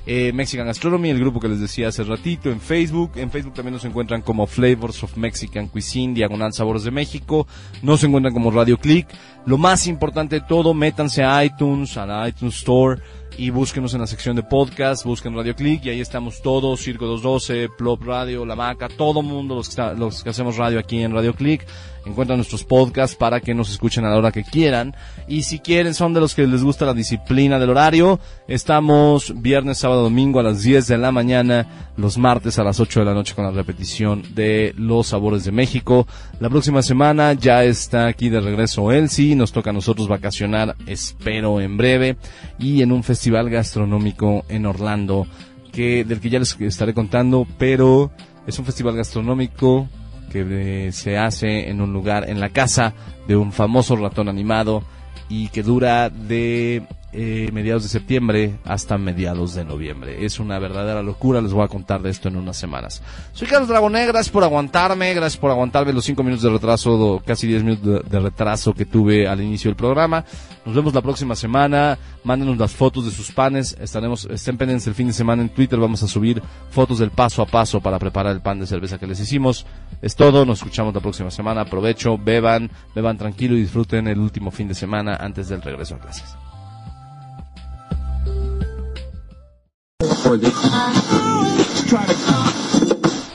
[0.06, 3.12] eh, Mexican Gastronomy, el grupo que les decía hace ratito, en Facebook.
[3.16, 7.46] En Facebook también nos encuentran como Flavors of Mexican Cuisine, Diagonal Sabores de México.
[7.82, 9.06] Nos encuentran como Radio Click.
[9.46, 13.00] Lo más importante de todo, métanse a iTunes, a la iTunes Store
[13.38, 17.06] y búsquenos en la sección de podcast, busquen Radio Click y ahí estamos todos, Circo
[17.06, 21.00] 212, Plop Radio, La Maca, todo mundo los que, está- los que hacemos radio aquí
[21.02, 21.66] en Radio Click.
[22.04, 24.92] Encuentran nuestros podcasts para que nos escuchen a la hora que quieran.
[25.28, 28.18] Y si quieren, son de los que les gusta la disciplina del horario,
[28.48, 33.00] estamos viernes, sábado, domingo a las 10 de la mañana, los martes a las 8
[33.00, 36.08] de la noche con la repetición de Los Sabores de México.
[36.40, 41.60] La próxima semana ya está aquí de regreso Elsie, nos toca a nosotros vacacionar, espero
[41.60, 42.16] en breve,
[42.58, 45.26] y en un festival gastronómico en Orlando,
[45.72, 48.10] que, del que ya les estaré contando, pero
[48.46, 49.88] es un festival gastronómico
[50.30, 52.94] que eh, se hace en un lugar, en la casa
[53.28, 54.82] de un famoso ratón animado
[55.28, 56.82] y que dura de
[57.12, 60.24] eh, mediados de septiembre hasta mediados de noviembre.
[60.24, 63.02] Es una verdadera locura, les voy a contar de esto en unas semanas.
[63.32, 67.46] Soy Carlos Dragoné, gracias por aguantarme, gracias por aguantarme los 5 minutos de retraso, casi
[67.46, 70.24] 10 minutos de, de retraso que tuve al inicio del programa.
[70.64, 74.94] Nos vemos la próxima semana, mándenos las fotos de sus panes, estaremos, estén pendientes el
[74.94, 78.32] fin de semana en Twitter, vamos a subir fotos del paso a paso para preparar
[78.32, 79.66] el pan de cerveza que les hicimos.
[80.00, 84.50] Es todo, nos escuchamos la próxima semana, aprovecho, beban, beban tranquilo y disfruten el último
[84.50, 86.36] fin de semana antes del regreso a clases.